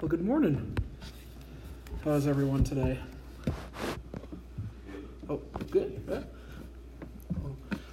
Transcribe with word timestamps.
Well, 0.00 0.08
good 0.08 0.24
morning. 0.24 0.78
How's 2.06 2.26
everyone 2.26 2.64
today? 2.64 2.98
Oh, 5.28 5.42
good. 5.70 6.02
Yeah. 6.08 6.22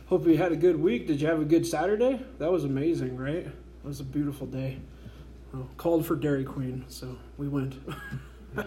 Hope 0.06 0.26
you 0.26 0.38
had 0.38 0.54
a 0.54 0.56
good 0.56 0.80
week. 0.80 1.06
Did 1.06 1.20
you 1.20 1.28
have 1.28 1.42
a 1.42 1.44
good 1.44 1.68
Saturday? 1.68 2.22
That 2.40 2.50
was 2.50 2.64
amazing, 2.64 3.18
right? 3.18 3.46
It 3.46 3.52
was 3.84 4.00
a 4.00 4.06
beautiful 4.06 4.48
day. 4.48 4.78
Oh, 5.54 5.68
called 5.76 6.06
for 6.06 6.16
Dairy 6.16 6.46
Queen, 6.46 6.86
so 6.88 7.18
we 7.38 7.50
went. 7.50 7.76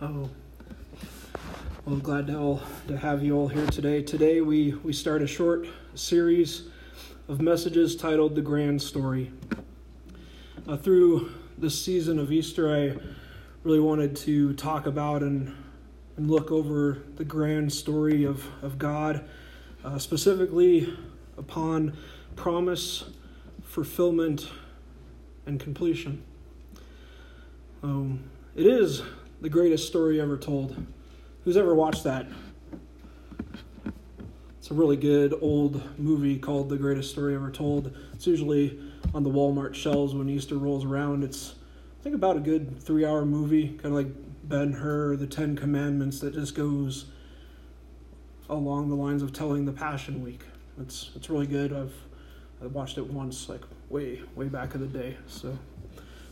oh. 0.00 0.30
Well, 1.84 1.96
glad 1.98 2.28
to, 2.28 2.38
all, 2.38 2.62
to 2.88 2.96
have 2.96 3.22
you 3.22 3.36
all 3.36 3.48
here 3.48 3.66
today. 3.66 4.00
Today 4.00 4.40
we, 4.40 4.72
we 4.82 4.94
start 4.94 5.20
a 5.20 5.26
short 5.26 5.66
series 5.94 6.62
of 7.28 7.42
messages 7.42 7.94
titled 7.94 8.36
The 8.36 8.42
Grand 8.42 8.80
Story. 8.80 9.32
Uh, 10.66 10.78
through 10.78 11.30
this 11.60 11.78
season 11.78 12.18
of 12.18 12.32
Easter, 12.32 12.74
I 12.74 12.96
really 13.64 13.80
wanted 13.80 14.16
to 14.16 14.54
talk 14.54 14.86
about 14.86 15.22
and, 15.22 15.54
and 16.16 16.30
look 16.30 16.50
over 16.50 17.02
the 17.16 17.24
grand 17.24 17.70
story 17.70 18.24
of, 18.24 18.46
of 18.62 18.78
God, 18.78 19.28
uh, 19.84 19.98
specifically 19.98 20.96
upon 21.36 21.94
promise, 22.34 23.04
fulfillment, 23.62 24.48
and 25.44 25.60
completion. 25.60 26.22
Um, 27.82 28.30
it 28.56 28.64
is 28.64 29.02
the 29.42 29.50
greatest 29.50 29.86
story 29.86 30.18
ever 30.18 30.38
told. 30.38 30.82
Who's 31.44 31.58
ever 31.58 31.74
watched 31.74 32.04
that? 32.04 32.26
It's 34.58 34.70
a 34.70 34.74
really 34.74 34.96
good 34.96 35.34
old 35.42 35.98
movie 35.98 36.38
called 36.38 36.70
The 36.70 36.76
Greatest 36.78 37.10
Story 37.10 37.34
Ever 37.34 37.50
Told. 37.50 37.94
It's 38.14 38.26
usually 38.26 38.80
on 39.14 39.22
the 39.22 39.30
Walmart 39.30 39.74
shelves 39.74 40.14
when 40.14 40.28
Easter 40.28 40.56
rolls 40.56 40.84
around. 40.84 41.24
It's, 41.24 41.54
I 42.00 42.02
think, 42.02 42.14
about 42.14 42.36
a 42.36 42.40
good 42.40 42.80
three 42.80 43.04
hour 43.04 43.24
movie, 43.24 43.68
kind 43.68 43.86
of 43.86 43.92
like 43.92 44.08
Ben 44.44 44.72
Hur, 44.72 45.16
The 45.16 45.26
Ten 45.26 45.56
Commandments, 45.56 46.20
that 46.20 46.34
just 46.34 46.54
goes 46.54 47.06
along 48.48 48.88
the 48.88 48.96
lines 48.96 49.22
of 49.22 49.32
telling 49.32 49.64
the 49.64 49.72
Passion 49.72 50.22
Week. 50.22 50.42
It's, 50.80 51.10
it's 51.14 51.30
really 51.30 51.46
good. 51.46 51.72
I've, 51.72 51.94
I 52.62 52.66
watched 52.66 52.98
it 52.98 53.06
once, 53.06 53.48
like 53.48 53.62
way, 53.88 54.22
way 54.34 54.48
back 54.48 54.74
in 54.74 54.80
the 54.80 54.86
day. 54.86 55.16
So, 55.26 55.58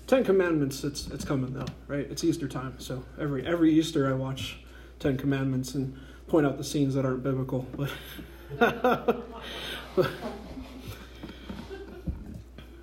Ten 0.06 0.24
Commandments, 0.24 0.84
it's, 0.84 1.06
it's 1.08 1.24
coming 1.24 1.52
though, 1.52 1.66
right? 1.86 2.06
It's 2.10 2.24
Easter 2.24 2.48
time. 2.48 2.74
So, 2.78 3.04
every, 3.20 3.46
every 3.46 3.72
Easter 3.72 4.08
I 4.08 4.14
watch 4.14 4.58
Ten 4.98 5.16
Commandments 5.16 5.74
and 5.74 5.96
point 6.26 6.46
out 6.46 6.58
the 6.58 6.64
scenes 6.64 6.94
that 6.94 7.04
aren't 7.04 7.22
biblical. 7.22 7.66
But 7.76 9.24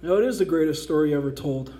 No, 0.06 0.20
it 0.20 0.26
is 0.26 0.38
the 0.38 0.46
greatest 0.46 0.84
story 0.84 1.16
ever 1.16 1.32
told. 1.32 1.74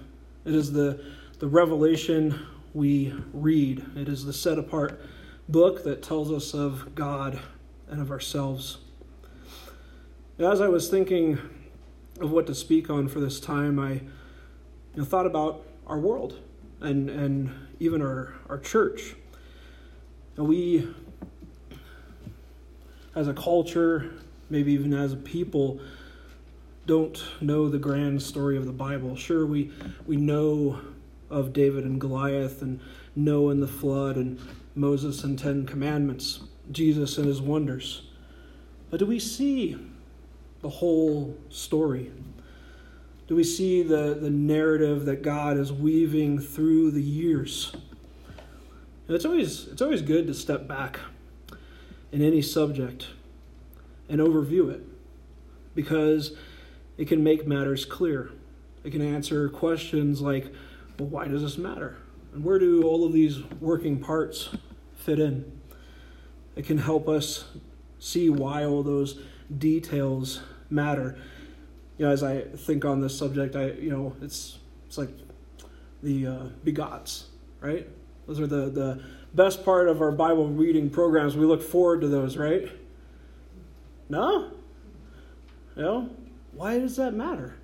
It 0.46 0.56
is 0.56 0.72
the, 0.72 1.00
the 1.38 1.46
revelation 1.46 2.48
we 2.74 3.14
read. 3.34 3.86
It 3.96 4.10
is 4.10 4.26
the 4.26 4.34
set 4.34 4.58
apart 4.58 5.00
book 5.48 5.84
that 5.84 6.02
tells 6.02 6.32
us 6.32 6.56
of 6.56 6.96
God 6.96 7.40
and 7.88 8.02
of 8.02 8.10
ourselves. 8.10 8.80
As 10.40 10.60
I 10.60 10.68
was 10.70 10.90
thinking 10.90 11.38
of 12.20 12.32
what 12.32 12.48
to 12.48 12.56
speak 12.56 12.90
on 12.90 13.08
for 13.08 13.20
this 13.20 13.40
time, 13.40 13.78
I 13.78 13.92
you 13.92 14.02
know, 14.96 15.06
thought 15.06 15.28
about 15.28 15.64
our 15.86 16.00
world 16.00 16.40
and, 16.82 17.12
and 17.12 17.52
even 17.80 18.02
our, 18.02 18.34
our 18.50 18.58
church. 18.58 19.14
And 20.36 20.48
we, 20.48 20.92
as 23.14 23.28
a 23.28 23.36
culture, 23.36 24.16
maybe 24.50 24.74
even 24.74 24.96
as 24.96 25.14
a 25.14 25.18
people, 25.18 25.80
don't 26.86 27.24
know 27.42 27.68
the 27.68 27.80
grand 27.80 28.22
story 28.22 28.58
of 28.58 28.66
the 28.66 28.72
Bible. 28.72 29.16
Sure, 29.16 29.46
we, 29.46 29.72
we 30.06 30.18
know 30.18 30.80
of 31.30 31.54
David 31.54 31.84
and 31.84 32.00
Goliath 32.00 32.62
and 32.62 32.80
Noah 33.16 33.52
and 33.52 33.64
the 33.64 33.68
flood 33.68 34.18
and 34.18 34.40
Moses 34.76 35.24
and 35.24 35.38
Ten 35.38 35.66
Commandments, 35.66 36.42
Jesus 36.72 37.18
and 37.18 37.28
his 37.28 37.42
wonders. 37.42 38.04
But 38.90 39.00
do 39.00 39.06
we 39.06 39.20
see 39.20 39.78
the 40.62 40.70
whole 40.70 41.38
story? 41.50 42.12
Do 43.28 43.36
we 43.36 43.44
see 43.44 43.82
the, 43.82 44.18
the 44.20 44.30
narrative 44.30 45.06
that 45.06 45.24
God 45.24 45.58
is 45.58 45.74
weaving 45.74 46.40
through 46.40 46.92
the 46.92 47.02
years? 47.02 47.76
It's 49.08 49.26
always 49.26 49.68
it's 49.68 49.82
always 49.82 50.02
good 50.02 50.28
to 50.28 50.34
step 50.34 50.68
back 50.68 51.00
in 52.12 52.22
any 52.22 52.42
subject 52.42 53.08
and 54.10 54.20
overview 54.20 54.72
it 54.72 54.82
because 55.76 56.36
it 56.98 57.08
can 57.08 57.24
make 57.24 57.46
matters 57.48 57.86
clear. 57.86 58.32
It 58.84 58.92
can 58.92 59.02
answer 59.02 59.50
questions 59.50 60.22
like, 60.22 60.54
well, 61.00 61.10
why 61.10 61.28
does 61.28 61.42
this 61.42 61.58
matter? 61.58 61.98
And 62.34 62.44
where 62.44 62.60
do 62.60 62.84
all 62.84 63.06
of 63.06 63.14
these 63.14 63.44
working 63.60 64.00
parts 64.00 64.50
fit 64.96 65.20
in? 65.20 65.52
It 66.56 66.66
can 66.66 66.78
help 66.78 67.08
us 67.08 67.46
see 68.00 68.30
why 68.30 68.66
all 68.66 68.84
those 68.84 69.20
details 69.58 70.42
matter. 70.70 71.18
You 71.98 72.06
know, 72.06 72.12
as 72.12 72.24
I 72.24 72.42
think 72.42 72.86
on 72.86 73.02
this 73.02 73.18
subject, 73.18 73.56
I 73.56 73.72
you 73.72 73.90
know, 73.90 74.16
it's 74.22 74.60
it's 74.86 74.98
like 74.98 75.10
the 76.04 76.28
uh, 76.28 76.44
begots, 76.66 77.24
right? 77.62 77.88
Those 78.28 78.40
are 78.40 78.48
the 78.48 78.70
the 78.70 79.04
best 79.34 79.66
part 79.66 79.88
of 79.88 80.02
our 80.02 80.12
Bible 80.12 80.48
reading 80.48 80.90
programs. 80.90 81.36
We 81.36 81.46
look 81.46 81.62
forward 81.62 82.02
to 82.02 82.08
those, 82.08 82.38
right? 82.38 82.70
No? 84.10 84.52
Know, 85.76 86.10
why 86.56 86.80
does 86.80 86.96
that 86.96 87.14
matter? 87.14 87.56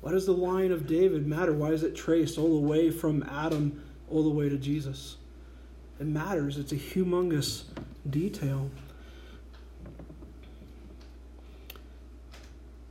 Why 0.00 0.10
does 0.10 0.26
the 0.26 0.32
line 0.32 0.72
of 0.72 0.86
David 0.86 1.26
matter? 1.26 1.52
Why 1.52 1.68
is 1.68 1.84
it 1.84 1.94
traced 1.94 2.36
all 2.36 2.60
the 2.60 2.66
way 2.66 2.90
from 2.90 3.22
Adam 3.22 3.82
all 4.10 4.24
the 4.24 4.30
way 4.30 4.48
to 4.48 4.56
Jesus? 4.56 5.16
It 6.00 6.06
matters. 6.06 6.58
It's 6.58 6.72
a 6.72 6.76
humongous 6.76 7.62
detail. 8.10 8.68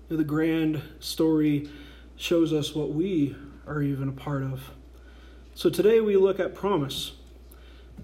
The 0.07 0.23
grand 0.23 0.81
story 1.00 1.69
shows 2.16 2.53
us 2.53 2.73
what 2.73 2.91
we 2.91 3.35
are 3.67 3.81
even 3.81 4.07
a 4.07 4.13
part 4.13 4.44
of. 4.44 4.72
So 5.53 5.69
today 5.69 6.00
we 6.00 6.16
look 6.16 6.40
at 6.40 6.56
promise. 6.56 7.11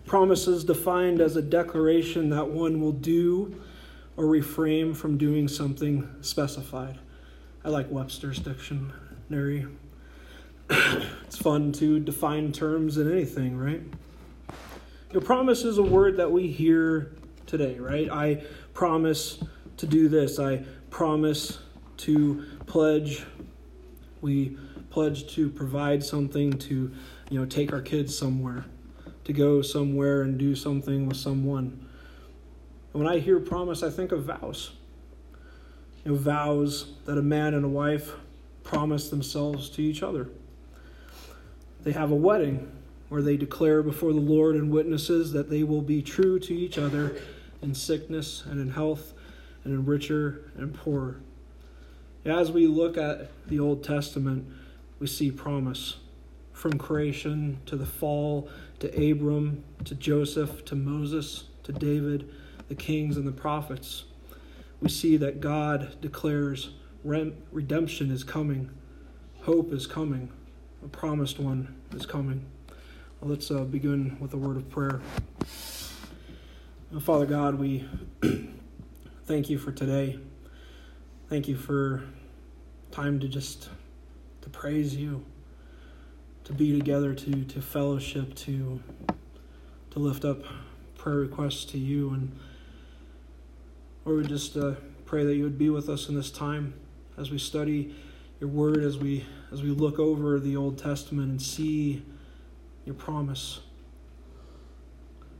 Promise 0.05 0.47
is 0.47 0.63
defined 0.65 1.21
as 1.21 1.37
a 1.37 1.41
declaration 1.41 2.29
that 2.31 2.49
one 2.49 2.81
will 2.81 2.91
do 2.91 3.61
or 4.17 4.25
refrain 4.25 4.93
from 4.93 5.17
doing 5.17 5.47
something 5.47 6.09
specified. 6.21 6.99
I 7.67 7.69
like 7.69 7.91
Webster's 7.91 8.39
dictionary. 8.39 9.67
it's 10.69 11.37
fun 11.37 11.73
to 11.73 11.99
define 11.99 12.53
terms 12.53 12.97
in 12.97 13.11
anything, 13.11 13.57
right? 13.57 13.81
Your 15.11 15.21
promise 15.21 15.65
is 15.65 15.77
a 15.77 15.83
word 15.83 16.15
that 16.15 16.31
we 16.31 16.47
hear 16.47 17.11
today, 17.45 17.77
right? 17.77 18.09
I 18.09 18.41
promise 18.73 19.43
to 19.75 19.85
do 19.85 20.07
this. 20.07 20.39
I 20.39 20.63
promise 20.91 21.59
to 21.97 22.45
pledge. 22.67 23.25
We 24.21 24.57
pledge 24.89 25.27
to 25.33 25.49
provide 25.49 26.05
something 26.05 26.53
to, 26.53 26.89
you 27.29 27.37
know, 27.37 27.45
take 27.45 27.73
our 27.73 27.81
kids 27.81 28.17
somewhere, 28.17 28.63
to 29.25 29.33
go 29.33 29.61
somewhere 29.61 30.21
and 30.21 30.37
do 30.37 30.55
something 30.55 31.05
with 31.05 31.17
someone. 31.17 31.85
When 32.93 33.07
I 33.07 33.19
hear 33.19 33.41
promise, 33.41 33.83
I 33.83 33.89
think 33.89 34.13
of 34.13 34.23
vows 34.23 34.71
know, 36.07 36.15
vows 36.15 36.93
that 37.05 37.17
a 37.17 37.21
man 37.21 37.53
and 37.53 37.65
a 37.65 37.69
wife 37.69 38.13
promise 38.63 39.09
themselves 39.09 39.69
to 39.69 39.81
each 39.81 40.03
other. 40.03 40.29
They 41.83 41.91
have 41.91 42.11
a 42.11 42.15
wedding 42.15 42.71
where 43.09 43.21
they 43.21 43.37
declare 43.37 43.81
before 43.81 44.11
the 44.11 44.19
Lord 44.19 44.55
and 44.55 44.69
witnesses 44.69 45.31
that 45.31 45.49
they 45.49 45.63
will 45.63 45.81
be 45.81 46.01
true 46.01 46.39
to 46.39 46.53
each 46.53 46.77
other 46.77 47.15
in 47.61 47.73
sickness 47.73 48.43
and 48.45 48.59
in 48.59 48.71
health 48.71 49.13
and 49.63 49.73
in 49.73 49.85
richer 49.85 50.51
and 50.57 50.73
poorer. 50.73 51.21
As 52.25 52.51
we 52.51 52.67
look 52.67 52.97
at 52.97 53.29
the 53.47 53.59
Old 53.59 53.83
Testament, 53.83 54.45
we 54.99 55.07
see 55.07 55.31
promise 55.31 55.97
from 56.51 56.77
creation 56.77 57.59
to 57.67 57.77
the 57.77 57.85
fall 57.85 58.49
to 58.79 59.11
Abram 59.11 59.63
to 59.85 59.95
Joseph 59.95 60.65
to 60.65 60.75
Moses 60.75 61.45
to 61.63 61.71
David, 61.71 62.29
the 62.67 62.75
kings 62.75 63.15
and 63.15 63.25
the 63.25 63.31
prophets 63.31 64.03
we 64.81 64.89
see 64.89 65.17
that 65.17 65.41
God 65.41 65.99
declares 66.01 66.71
redemption 67.03 68.11
is 68.11 68.23
coming, 68.23 68.69
hope 69.41 69.71
is 69.71 69.87
coming, 69.87 70.31
a 70.83 70.87
promised 70.87 71.39
one 71.39 71.75
is 71.95 72.05
coming. 72.05 72.45
Well, 73.19 73.31
let's 73.31 73.49
uh, 73.49 73.63
begin 73.63 74.17
with 74.19 74.33
a 74.33 74.37
word 74.37 74.57
of 74.57 74.69
prayer. 74.69 75.01
Father 76.99 77.25
God, 77.25 77.55
we 77.55 77.87
thank 79.25 79.49
you 79.49 79.57
for 79.57 79.71
today. 79.71 80.19
Thank 81.29 81.47
you 81.47 81.57
for 81.57 82.03
time 82.91 83.19
to 83.19 83.27
just 83.27 83.69
to 84.41 84.49
praise 84.49 84.95
you, 84.95 85.25
to 86.45 86.53
be 86.53 86.77
together, 86.77 87.13
to 87.13 87.43
to 87.43 87.61
fellowship, 87.61 88.35
to 88.35 88.81
to 89.91 89.99
lift 89.99 90.23
up 90.23 90.43
prayer 90.97 91.17
requests 91.17 91.65
to 91.65 91.77
you 91.77 92.11
and 92.11 92.37
Lord, 94.07 94.21
we 94.21 94.27
just 94.29 94.55
uh, 94.55 94.75
pray 95.03 95.25
that 95.25 95.35
you 95.35 95.43
would 95.43 95.57
be 95.57 95.69
with 95.69 95.89
us 95.89 96.07
in 96.07 96.15
this 96.15 96.31
time 96.31 96.73
as 97.17 97.29
we 97.29 97.37
study 97.37 97.93
your 98.39 98.49
word, 98.49 98.81
as 98.81 98.97
we 98.97 99.25
as 99.51 99.61
we 99.61 99.67
look 99.71 99.99
over 99.99 100.39
the 100.39 100.55
Old 100.55 100.77
Testament 100.77 101.29
and 101.29 101.41
see 101.41 102.05
your 102.85 102.95
promise 102.95 103.59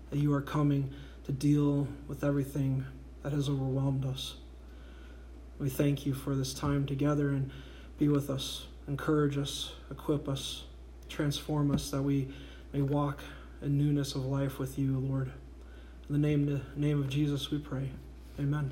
that 0.10 0.20
you 0.20 0.34
are 0.34 0.42
coming 0.42 0.94
to 1.24 1.32
deal 1.32 1.88
with 2.10 2.26
everything 2.26 2.84
that 3.24 3.32
has 3.32 3.48
overwhelmed 3.48 4.06
us. 4.06 4.36
We 5.60 5.70
thank 5.70 6.06
you 6.06 6.14
for 6.14 6.36
this 6.36 6.54
time 6.54 6.86
together 6.86 7.30
and 7.30 7.50
be 7.98 8.10
with 8.10 8.30
us, 8.30 8.66
encourage 8.86 9.38
us, 9.38 9.76
equip 9.90 10.28
us, 10.28 10.66
transform 11.08 11.72
us 11.72 11.90
that 11.92 12.02
we 12.02 12.28
may 12.74 12.82
walk 12.82 13.22
in 13.62 13.78
newness 13.78 14.14
of 14.14 14.26
life 14.26 14.60
with 14.60 14.78
you, 14.78 15.00
Lord. 15.00 15.32
In 16.10 16.22
the 16.22 16.28
name, 16.28 16.46
the 16.46 16.62
name 16.76 17.00
of 17.00 17.08
Jesus 17.08 17.50
we 17.50 17.60
pray. 17.60 17.92
Amen. 18.40 18.72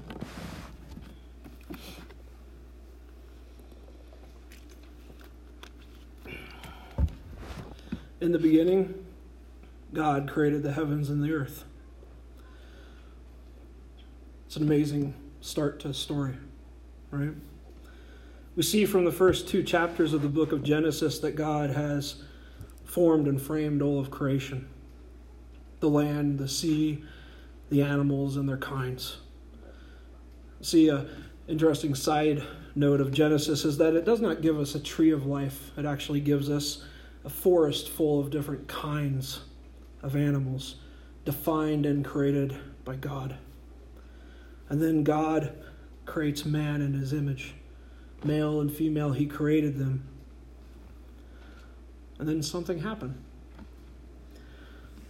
In 8.21 8.31
the 8.31 8.39
beginning, 8.39 9.06
God 9.94 10.29
created 10.29 10.62
the 10.62 10.73
heavens 10.73 11.09
and 11.09 11.23
the 11.23 11.31
earth. 11.31 11.63
It's 14.45 14.56
an 14.56 14.63
amazing 14.63 15.15
start 15.41 15.79
to 15.81 15.89
a 15.89 15.94
story, 15.94 16.35
right? 17.12 17.33
We 18.56 18.63
see 18.63 18.85
from 18.85 19.03
the 19.03 19.12
first 19.12 19.47
two 19.47 19.63
chapters 19.63 20.13
of 20.13 20.21
the 20.21 20.29
book 20.29 20.51
of 20.51 20.63
Genesis 20.63 21.19
that 21.19 21.35
God 21.35 21.71
has 21.71 22.23
formed 22.83 23.27
and 23.27 23.41
framed 23.41 23.81
all 23.81 24.00
of 24.00 24.12
creation 24.12 24.69
the 25.81 25.89
land, 25.89 26.39
the 26.39 26.47
sea, 26.47 27.03
the 27.69 27.81
animals, 27.81 28.38
and 28.38 28.47
their 28.47 28.57
kinds. 28.57 29.17
See, 30.65 30.89
a 30.89 31.06
interesting 31.47 31.94
side 31.94 32.41
note 32.73 33.00
of 33.00 33.12
Genesis 33.12 33.65
is 33.65 33.77
that 33.77 33.94
it 33.94 34.03
does 34.03 34.19
not 34.19 34.41
give 34.41 34.59
us 34.59 34.73
a 34.73 34.79
tree 34.79 35.12
of 35.12 35.27
life, 35.27 35.69
it 35.77 35.85
actually 35.85 36.21
gives 36.21 36.50
us 36.50 36.83
a 37.23 37.29
forest 37.29 37.88
full 37.88 38.19
of 38.19 38.31
different 38.31 38.67
kinds 38.67 39.41
of 40.01 40.15
animals, 40.15 40.77
defined 41.23 41.85
and 41.85 42.03
created 42.03 42.57
by 42.83 42.95
God. 42.95 43.38
And 44.67 44.81
then 44.81 45.03
God 45.03 45.53
creates 46.07 46.45
man 46.45 46.81
in 46.81 46.94
his 46.94 47.13
image. 47.13 47.53
Male 48.23 48.59
and 48.59 48.73
female, 48.73 49.12
he 49.12 49.27
created 49.27 49.77
them. 49.77 50.03
And 52.17 52.27
then 52.27 52.41
something 52.41 52.79
happened. 52.79 53.23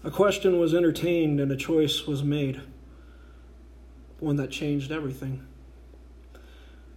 A 0.04 0.12
question 0.12 0.60
was 0.60 0.74
entertained 0.74 1.40
and 1.40 1.50
a 1.50 1.56
choice 1.56 2.06
was 2.06 2.26
made, 2.26 2.60
one 4.20 4.36
that 4.38 4.52
changed 4.52 4.92
everything. 4.92 5.46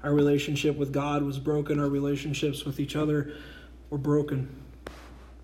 Our 0.03 0.15
relationship 0.15 0.77
with 0.77 0.93
God 0.93 1.23
was 1.23 1.39
broken, 1.39 1.81
our 1.81 1.89
relationships 1.89 2.65
with 2.65 2.79
each 2.79 2.95
other 2.95 3.33
were 3.91 3.99
broken. 3.99 4.55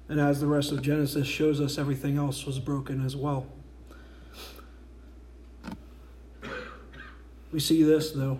And 0.09 0.21
as 0.21 0.41
the 0.41 0.47
rest 0.47 0.71
of 0.71 0.83
Genesis 0.83 1.27
shows 1.27 1.61
us, 1.61 1.79
everything 1.79 2.17
else 2.17 2.47
was 2.47 2.59
broken 2.59 3.05
as 3.05 3.17
well. 3.17 3.47
We 7.51 7.61
see 7.61 7.83
this, 7.83 8.13
though. 8.13 8.39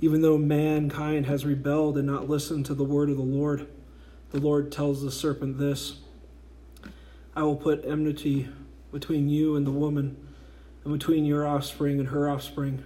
Even 0.00 0.22
though 0.22 0.38
mankind 0.38 1.26
has 1.26 1.44
rebelled 1.44 1.96
and 1.96 2.06
not 2.06 2.28
listened 2.28 2.66
to 2.66 2.74
the 2.74 2.84
word 2.84 3.10
of 3.10 3.16
the 3.16 3.22
Lord, 3.22 3.66
the 4.30 4.40
Lord 4.40 4.72
tells 4.72 5.02
the 5.02 5.10
serpent 5.10 5.58
this 5.58 6.00
I 7.36 7.42
will 7.42 7.56
put 7.56 7.84
enmity 7.84 8.48
between 8.92 9.28
you 9.28 9.56
and 9.56 9.66
the 9.66 9.72
woman, 9.72 10.16
and 10.84 10.92
between 10.92 11.24
your 11.24 11.46
offspring 11.46 11.98
and 11.98 12.08
her 12.08 12.28
offspring. 12.28 12.82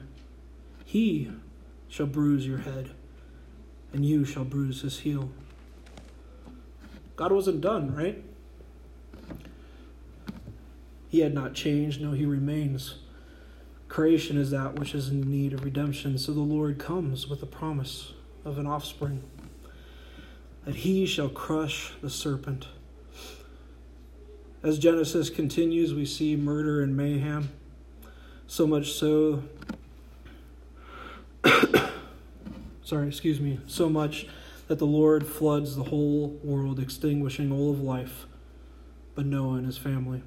He 0.84 1.30
shall 1.88 2.06
bruise 2.06 2.46
your 2.46 2.58
head, 2.58 2.90
and 3.92 4.04
you 4.04 4.24
shall 4.24 4.44
bruise 4.44 4.82
his 4.82 5.00
heel. 5.00 5.30
God 7.16 7.32
wasn't 7.32 7.60
done, 7.60 7.94
right? 7.94 8.22
He 11.08 11.20
had 11.20 11.34
not 11.34 11.54
changed, 11.54 12.00
no, 12.00 12.12
he 12.12 12.24
remains. 12.24 12.96
Creation 13.88 14.36
is 14.36 14.50
that 14.50 14.78
which 14.78 14.94
is 14.94 15.08
in 15.08 15.22
need 15.22 15.52
of 15.54 15.64
redemption, 15.64 16.18
so 16.18 16.32
the 16.32 16.40
Lord 16.40 16.78
comes 16.78 17.26
with 17.26 17.40
the 17.40 17.46
promise 17.46 18.12
of 18.44 18.58
an 18.58 18.66
offspring 18.66 19.22
that 20.64 20.76
he 20.76 21.06
shall 21.06 21.30
crush 21.30 21.94
the 22.02 22.10
serpent. 22.10 22.68
As 24.62 24.78
Genesis 24.78 25.30
continues, 25.30 25.94
we 25.94 26.04
see 26.04 26.36
murder 26.36 26.82
and 26.82 26.94
mayhem, 26.94 27.48
so 28.48 28.66
much 28.66 28.92
so, 28.92 29.44
sorry, 32.82 33.06
excuse 33.06 33.38
me, 33.38 33.60
so 33.68 33.88
much 33.88 34.26
that 34.66 34.78
the 34.78 34.86
Lord 34.86 35.26
floods 35.26 35.76
the 35.76 35.84
whole 35.84 36.38
world, 36.42 36.80
extinguishing 36.80 37.52
all 37.52 37.70
of 37.70 37.80
life 37.80 38.26
but 39.14 39.26
Noah 39.26 39.56
and 39.56 39.66
his 39.66 39.76
family. 39.76 40.22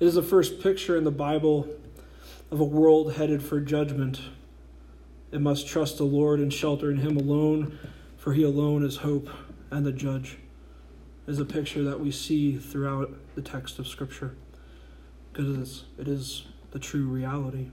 It 0.00 0.04
is 0.04 0.14
the 0.14 0.22
first 0.22 0.60
picture 0.60 0.96
in 0.96 1.04
the 1.04 1.10
Bible 1.10 1.68
of 2.50 2.60
a 2.60 2.64
world 2.64 3.14
headed 3.14 3.42
for 3.42 3.60
judgment. 3.60 4.20
It 5.30 5.40
must 5.40 5.66
trust 5.66 5.96
the 5.96 6.04
Lord 6.04 6.40
and 6.40 6.52
shelter 6.52 6.90
in 6.90 6.98
Him 6.98 7.16
alone, 7.16 7.78
for 8.16 8.32
He 8.32 8.42
alone 8.42 8.84
is 8.84 8.96
hope 8.96 9.28
and 9.70 9.86
the 9.86 9.92
judge. 9.92 10.38
It 11.26 11.30
is 11.30 11.38
a 11.38 11.44
picture 11.44 11.82
that 11.84 12.00
we 12.00 12.10
see 12.10 12.56
throughout 12.56 13.14
the 13.34 13.42
text 13.42 13.78
of 13.78 13.86
Scripture 13.86 14.34
because 15.32 15.84
it 15.98 16.08
is 16.08 16.46
the 16.76 16.80
true 16.80 17.06
reality. 17.06 17.68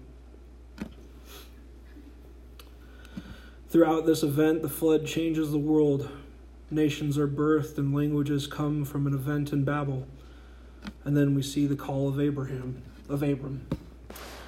Throughout 3.68 4.06
this 4.06 4.24
event, 4.24 4.62
the 4.62 4.70
flood 4.70 5.06
changes 5.06 5.52
the 5.52 5.58
world. 5.58 6.10
Nations 6.72 7.18
are 7.18 7.28
birthed 7.28 7.78
and 7.78 7.94
languages 7.94 8.48
come 8.48 8.86
from 8.86 9.06
an 9.06 9.14
event 9.14 9.52
in 9.52 9.66
Babel. 9.66 10.08
And 11.04 11.18
then 11.18 11.36
we 11.36 11.42
see 11.42 11.66
the 11.66 11.76
call 11.76 12.08
of 12.08 12.18
Abraham, 12.18 12.82
of 13.10 13.24
Abram. 13.24 13.68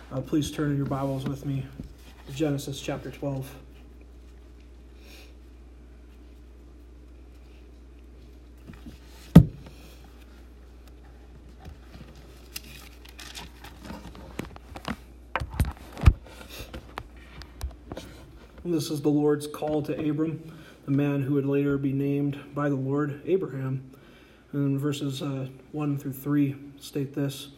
Uh, 0.10 0.22
please 0.22 0.50
turn 0.50 0.72
in 0.72 0.78
your 0.78 0.86
Bibles 0.86 1.26
with 1.26 1.46
me 1.46 1.66
Genesis 2.34 2.80
chapter 2.80 3.12
12. 3.12 3.65
And 18.66 18.74
this 18.74 18.90
is 18.90 19.00
the 19.00 19.10
Lord's 19.10 19.46
call 19.46 19.84
to 19.84 20.10
Abram, 20.10 20.52
the 20.86 20.92
man 20.92 21.22
who 21.22 21.36
would 21.36 21.46
later 21.46 21.78
be 21.78 21.94
named 21.94 22.40
by 22.56 22.68
the 22.68 22.76
Lord 22.76 23.22
Abraham. 23.28 23.92
And 24.54 24.80
verses 24.80 25.22
uh, 25.22 25.50
1 25.72 26.00
through 26.00 26.14
3 26.14 26.56
state 26.80 27.14
this 27.14 27.50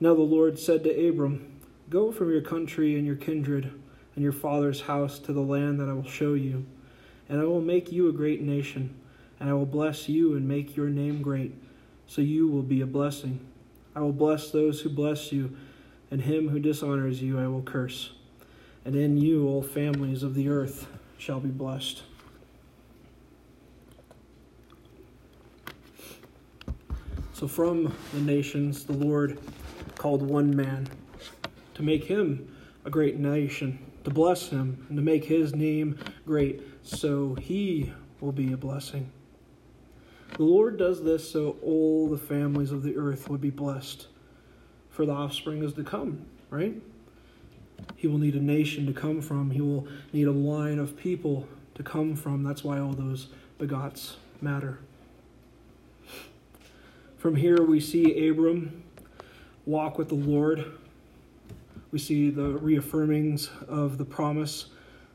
Now 0.00 0.12
the 0.12 0.22
Lord 0.22 0.58
said 0.58 0.82
to 0.82 1.08
Abram, 1.08 1.60
Go 1.88 2.10
from 2.10 2.32
your 2.32 2.40
country 2.40 2.96
and 2.96 3.06
your 3.06 3.14
kindred 3.14 3.80
and 4.16 4.24
your 4.24 4.32
father's 4.32 4.80
house 4.80 5.20
to 5.20 5.32
the 5.32 5.40
land 5.40 5.78
that 5.78 5.88
I 5.88 5.92
will 5.92 6.02
show 6.02 6.34
you, 6.34 6.66
and 7.28 7.40
I 7.40 7.44
will 7.44 7.60
make 7.60 7.92
you 7.92 8.08
a 8.08 8.12
great 8.12 8.42
nation, 8.42 8.92
and 9.38 9.48
I 9.48 9.52
will 9.52 9.66
bless 9.66 10.08
you 10.08 10.34
and 10.34 10.48
make 10.48 10.74
your 10.74 10.88
name 10.88 11.22
great, 11.22 11.54
so 12.08 12.22
you 12.22 12.48
will 12.48 12.62
be 12.62 12.80
a 12.80 12.86
blessing. 12.86 13.38
I 13.94 14.00
will 14.00 14.12
bless 14.12 14.50
those 14.50 14.80
who 14.80 14.88
bless 14.88 15.30
you, 15.30 15.56
and 16.10 16.22
him 16.22 16.48
who 16.48 16.58
dishonors 16.58 17.22
you 17.22 17.38
I 17.38 17.46
will 17.46 17.62
curse 17.62 18.10
and 18.84 18.94
in 18.94 19.16
you 19.16 19.48
all 19.48 19.62
families 19.62 20.22
of 20.22 20.34
the 20.34 20.48
earth 20.48 20.86
shall 21.18 21.40
be 21.40 21.48
blessed. 21.48 22.02
So, 27.32 27.48
from 27.48 27.94
the 28.12 28.20
nations, 28.20 28.84
the 28.84 28.92
Lord 28.92 29.38
called 29.96 30.22
one 30.22 30.54
man 30.54 30.88
to 31.74 31.82
make 31.82 32.04
him 32.04 32.54
a 32.84 32.90
great 32.90 33.18
nation, 33.18 33.78
to 34.04 34.10
bless 34.10 34.48
him, 34.48 34.86
and 34.88 34.96
to 34.96 35.02
make 35.02 35.24
his 35.24 35.54
name 35.54 35.98
great, 36.26 36.62
so 36.82 37.34
he 37.34 37.92
will 38.20 38.32
be 38.32 38.52
a 38.52 38.56
blessing. 38.56 39.10
The 40.36 40.44
Lord 40.44 40.78
does 40.78 41.02
this 41.02 41.30
so 41.30 41.56
all 41.62 42.08
the 42.08 42.18
families 42.18 42.70
of 42.70 42.82
the 42.82 42.96
earth 42.96 43.28
would 43.28 43.40
be 43.40 43.50
blessed, 43.50 44.06
for 44.90 45.06
the 45.06 45.12
offspring 45.12 45.62
is 45.62 45.72
to 45.74 45.84
come, 45.84 46.26
right? 46.50 46.80
He 48.04 48.08
will 48.08 48.18
need 48.18 48.34
a 48.34 48.42
nation 48.42 48.84
to 48.84 48.92
come 48.92 49.22
from. 49.22 49.50
He 49.50 49.62
will 49.62 49.88
need 50.12 50.26
a 50.26 50.30
line 50.30 50.78
of 50.78 50.94
people 50.94 51.48
to 51.74 51.82
come 51.82 52.14
from. 52.14 52.42
That's 52.42 52.62
why 52.62 52.78
all 52.78 52.92
those 52.92 53.28
begots 53.58 54.16
matter. 54.42 54.78
From 57.16 57.34
here, 57.34 57.62
we 57.62 57.80
see 57.80 58.28
Abram 58.28 58.82
walk 59.64 59.96
with 59.96 60.10
the 60.10 60.16
Lord. 60.16 60.66
We 61.92 61.98
see 61.98 62.28
the 62.28 62.58
reaffirmings 62.58 63.48
of 63.68 63.96
the 63.96 64.04
promise 64.04 64.66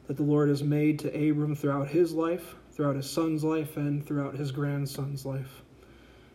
that 0.07 0.17
the 0.17 0.23
Lord 0.23 0.49
has 0.49 0.63
made 0.63 0.97
to 0.97 1.09
Abram 1.09 1.55
throughout 1.55 1.89
his 1.89 2.11
life, 2.11 2.55
throughout 2.71 2.95
his 2.95 3.07
son's 3.07 3.43
life, 3.43 3.77
and 3.77 4.03
throughout 4.03 4.33
his 4.33 4.51
grandson's 4.51 5.27
life. 5.27 5.61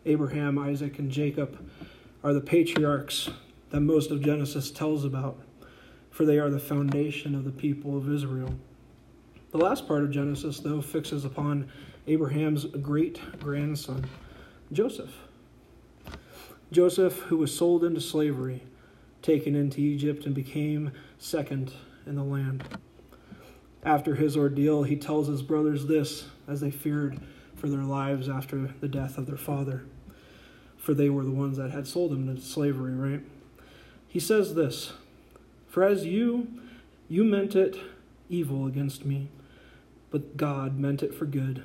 Abraham, 0.07 0.57
Isaac, 0.57 1.01
and 1.01 1.11
Jacob 1.11 1.69
are 2.23 2.33
the 2.33 2.41
patriarchs 2.41 3.29
that 3.71 3.81
most 3.81 4.13
of 4.13 4.23
Genesis 4.23 4.71
tells 4.71 5.05
about 5.05 5.37
for 6.15 6.25
they 6.25 6.39
are 6.39 6.49
the 6.49 6.61
foundation 6.61 7.35
of 7.35 7.43
the 7.43 7.51
people 7.51 7.99
of 7.99 8.09
Israel. 8.09 8.55
The 9.51 9.59
last 9.59 9.89
part 9.89 10.05
of 10.05 10.13
Genesis, 10.13 10.61
though, 10.61 10.81
fixes 10.81 11.25
upon 11.25 11.69
Abraham's 12.07 12.67
great 12.67 13.21
grandson, 13.41 14.07
Joseph. 14.71 15.13
Joseph, 16.71 17.19
who 17.23 17.37
was 17.37 17.53
sold 17.53 17.83
into 17.83 18.01
slavery, 18.01 18.63
taken 19.23 19.57
into 19.57 19.81
Egypt, 19.81 20.25
and 20.25 20.37
became 20.37 20.93
second 21.19 21.73
in 22.07 22.15
the 22.15 22.23
land. 22.23 22.63
After 23.83 24.15
his 24.15 24.37
ordeal, 24.37 24.85
he 24.85 24.95
tells 24.95 25.27
his 25.27 25.43
brothers 25.43 25.87
this 25.87 26.29
as 26.47 26.61
they 26.61 26.71
feared 26.71 27.19
for 27.57 27.69
their 27.69 27.83
lives 27.83 28.29
after 28.29 28.73
the 28.81 28.89
death 28.89 29.19
of 29.19 29.27
their 29.27 29.37
father, 29.37 29.85
for 30.77 30.95
they 30.95 31.11
were 31.11 31.25
the 31.25 31.33
ones 31.33 31.57
that 31.57 31.73
had 31.73 31.89
sold 31.89 32.13
him 32.13 32.29
into 32.29 32.41
slavery, 32.41 32.95
right? 32.95 33.25
He 34.07 34.21
says 34.21 34.55
this 34.55 34.93
For 35.75 35.83
as 35.83 36.07
you, 36.07 36.47
you 37.09 37.25
meant 37.25 37.57
it 37.57 37.77
evil 38.29 38.69
against 38.69 39.05
me, 39.05 39.29
but 40.13 40.37
God 40.37 40.79
meant 40.79 41.03
it 41.03 41.13
for 41.13 41.27
good, 41.27 41.65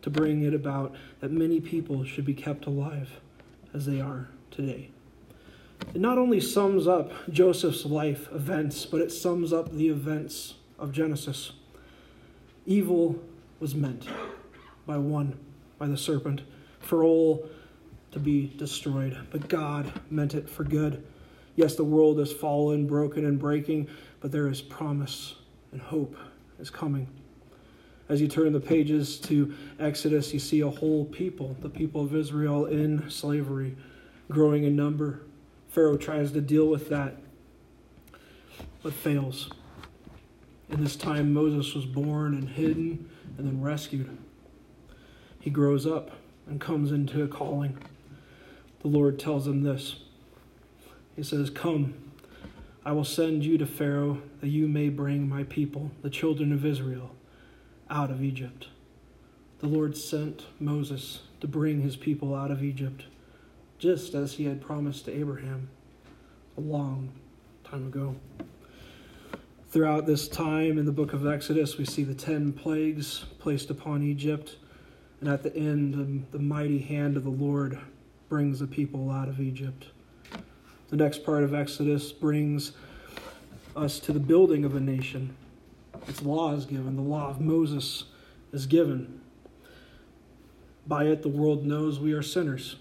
to 0.00 0.08
bring 0.08 0.42
it 0.42 0.54
about 0.54 0.94
that 1.20 1.30
many 1.30 1.60
people 1.60 2.02
should 2.02 2.24
be 2.24 2.32
kept 2.32 2.64
alive 2.64 3.20
as 3.74 3.84
they 3.84 4.00
are 4.00 4.30
today. 4.50 4.88
It 5.94 6.00
not 6.00 6.16
only 6.16 6.40
sums 6.40 6.86
up 6.86 7.12
Joseph's 7.28 7.84
life 7.84 8.32
events, 8.32 8.86
but 8.86 9.02
it 9.02 9.12
sums 9.12 9.52
up 9.52 9.70
the 9.70 9.90
events 9.90 10.54
of 10.78 10.90
Genesis. 10.90 11.52
Evil 12.64 13.22
was 13.58 13.74
meant 13.74 14.08
by 14.86 14.96
one, 14.96 15.38
by 15.78 15.86
the 15.86 15.98
serpent, 15.98 16.40
for 16.78 17.04
all 17.04 17.46
to 18.12 18.18
be 18.18 18.54
destroyed, 18.56 19.18
but 19.30 19.50
God 19.50 19.92
meant 20.08 20.34
it 20.34 20.48
for 20.48 20.64
good. 20.64 21.04
Yes, 21.60 21.74
the 21.74 21.84
world 21.84 22.18
is 22.20 22.32
fallen, 22.32 22.86
broken, 22.86 23.26
and 23.26 23.38
breaking, 23.38 23.86
but 24.20 24.32
there 24.32 24.48
is 24.48 24.62
promise 24.62 25.34
and 25.72 25.82
hope 25.82 26.16
is 26.58 26.70
coming. 26.70 27.06
As 28.08 28.18
you 28.18 28.28
turn 28.28 28.54
the 28.54 28.60
pages 28.60 29.18
to 29.18 29.52
Exodus, 29.78 30.32
you 30.32 30.38
see 30.38 30.62
a 30.62 30.70
whole 30.70 31.04
people, 31.04 31.58
the 31.60 31.68
people 31.68 32.00
of 32.00 32.16
Israel 32.16 32.64
in 32.64 33.10
slavery 33.10 33.76
growing 34.30 34.64
in 34.64 34.74
number. 34.74 35.20
Pharaoh 35.68 35.98
tries 35.98 36.32
to 36.32 36.40
deal 36.40 36.66
with 36.66 36.88
that, 36.88 37.18
but 38.82 38.94
fails. 38.94 39.50
In 40.70 40.82
this 40.82 40.96
time, 40.96 41.34
Moses 41.34 41.74
was 41.74 41.84
born 41.84 42.32
and 42.32 42.48
hidden 42.48 43.10
and 43.36 43.46
then 43.46 43.60
rescued. 43.60 44.16
He 45.40 45.50
grows 45.50 45.86
up 45.86 46.12
and 46.46 46.58
comes 46.58 46.90
into 46.90 47.22
a 47.22 47.28
calling. 47.28 47.76
The 48.80 48.88
Lord 48.88 49.18
tells 49.18 49.46
him 49.46 49.62
this 49.62 49.96
He 51.20 51.24
says, 51.24 51.50
Come, 51.50 51.92
I 52.82 52.92
will 52.92 53.04
send 53.04 53.44
you 53.44 53.58
to 53.58 53.66
Pharaoh 53.66 54.22
that 54.40 54.48
you 54.48 54.66
may 54.66 54.88
bring 54.88 55.28
my 55.28 55.42
people, 55.42 55.90
the 56.00 56.08
children 56.08 56.50
of 56.50 56.64
Israel, 56.64 57.10
out 57.90 58.10
of 58.10 58.24
Egypt. 58.24 58.68
The 59.58 59.66
Lord 59.66 59.98
sent 59.98 60.46
Moses 60.58 61.20
to 61.42 61.46
bring 61.46 61.82
his 61.82 61.94
people 61.94 62.34
out 62.34 62.50
of 62.50 62.64
Egypt 62.64 63.04
just 63.78 64.14
as 64.14 64.32
he 64.32 64.46
had 64.46 64.62
promised 64.62 65.04
to 65.04 65.14
Abraham 65.14 65.68
a 66.56 66.62
long 66.62 67.12
time 67.64 67.88
ago. 67.88 68.16
Throughout 69.68 70.06
this 70.06 70.26
time 70.26 70.78
in 70.78 70.86
the 70.86 70.90
book 70.90 71.12
of 71.12 71.26
Exodus, 71.26 71.76
we 71.76 71.84
see 71.84 72.02
the 72.02 72.14
ten 72.14 72.50
plagues 72.50 73.26
placed 73.38 73.68
upon 73.68 74.02
Egypt, 74.02 74.56
and 75.20 75.28
at 75.28 75.42
the 75.42 75.54
end, 75.54 76.28
the 76.30 76.38
mighty 76.38 76.78
hand 76.78 77.18
of 77.18 77.24
the 77.24 77.28
Lord 77.28 77.78
brings 78.30 78.60
the 78.60 78.66
people 78.66 79.10
out 79.10 79.28
of 79.28 79.38
Egypt. 79.38 79.88
The 80.90 80.96
next 80.96 81.24
part 81.24 81.44
of 81.44 81.54
Exodus 81.54 82.10
brings 82.10 82.72
us 83.76 84.00
to 84.00 84.12
the 84.12 84.18
building 84.18 84.64
of 84.64 84.74
a 84.74 84.80
nation. 84.80 85.36
Its 86.08 86.22
law 86.22 86.52
is 86.52 86.66
given, 86.66 86.96
the 86.96 87.02
law 87.02 87.28
of 87.28 87.40
Moses 87.40 88.04
is 88.52 88.66
given. 88.66 89.20
By 90.88 91.04
it, 91.04 91.22
the 91.22 91.28
world 91.28 91.64
knows 91.64 92.00
we 92.00 92.12
are 92.12 92.22
sinners. 92.22 92.74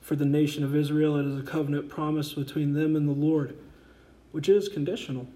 For 0.00 0.16
the 0.16 0.24
nation 0.24 0.64
of 0.64 0.74
Israel, 0.74 1.16
it 1.16 1.26
is 1.26 1.38
a 1.38 1.42
covenant 1.42 1.90
promise 1.90 2.32
between 2.32 2.72
them 2.72 2.96
and 2.96 3.06
the 3.06 3.12
Lord, 3.12 3.58
which 4.32 4.48
is 4.48 4.70
conditional. 4.70 5.26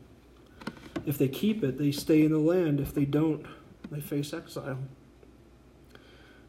If 1.04 1.18
they 1.18 1.28
keep 1.28 1.62
it, 1.62 1.76
they 1.76 1.92
stay 1.92 2.24
in 2.24 2.32
the 2.32 2.38
land. 2.38 2.80
If 2.80 2.94
they 2.94 3.04
don't, 3.04 3.44
they 3.90 4.00
face 4.00 4.32
exile. 4.32 4.78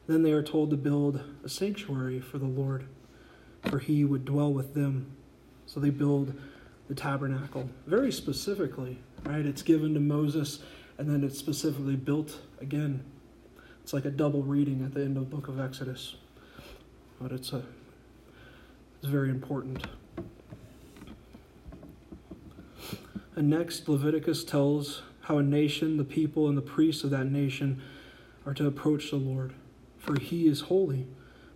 Then 0.08 0.24
they 0.24 0.32
are 0.32 0.44
told 0.44 0.70
to 0.70 0.78
build 0.78 1.22
a 1.44 1.50
sanctuary 1.50 2.22
for 2.22 2.38
the 2.38 2.46
Lord, 2.46 2.86
for 3.70 3.80
he 3.80 4.06
would 4.06 4.24
dwell 4.24 4.54
with 4.54 4.76
them. 4.76 5.18
So 5.72 5.80
they 5.80 5.90
build 5.90 6.34
the 6.90 6.96
tabernacle 6.96 7.70
very 7.88 8.12
specifically, 8.12 9.00
right? 9.24 9.46
It's 9.46 9.62
given 9.62 9.94
to 9.94 10.02
Moses 10.02 10.60
and 10.98 11.10
then 11.10 11.24
it's 11.24 11.40
specifically 11.40 11.96
built 11.96 12.40
again. 12.60 13.06
It's 13.82 13.94
like 13.94 14.04
a 14.04 14.12
double 14.12 14.44
reading 14.44 14.84
at 14.84 14.94
the 14.94 15.00
end 15.00 15.16
of 15.16 15.30
the 15.30 15.34
book 15.34 15.48
of 15.48 15.62
Exodus. 15.62 16.16
But 17.22 17.32
it's 17.32 17.54
a 17.54 17.64
it's 18.98 19.08
very 19.10 19.30
important. 19.30 19.88
And 23.38 23.50
next, 23.50 23.88
Leviticus 23.88 24.44
tells 24.44 25.04
how 25.22 25.38
a 25.38 25.44
nation, 25.44 25.96
the 25.96 26.04
people, 26.04 26.50
and 26.50 26.58
the 26.58 26.62
priests 26.62 27.06
of 27.06 27.12
that 27.12 27.26
nation 27.26 27.82
are 28.46 28.54
to 28.56 28.68
approach 28.68 29.10
the 29.10 29.16
Lord, 29.16 29.54
for 29.98 30.20
he 30.20 30.48
is 30.48 30.62
holy. 30.62 31.08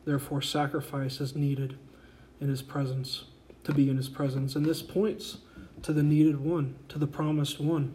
Therefore, 0.05 0.41
sacrifice 0.41 1.19
is 1.19 1.35
needed 1.35 1.77
in 2.39 2.47
his 2.47 2.61
presence, 2.61 3.25
to 3.65 3.73
be 3.73 3.89
in 3.89 3.97
his 3.97 4.09
presence. 4.09 4.55
And 4.55 4.65
this 4.65 4.81
points 4.81 5.37
to 5.83 5.93
the 5.93 6.03
needed 6.03 6.39
one, 6.39 6.75
to 6.89 6.97
the 6.97 7.07
promised 7.07 7.59
one, 7.59 7.93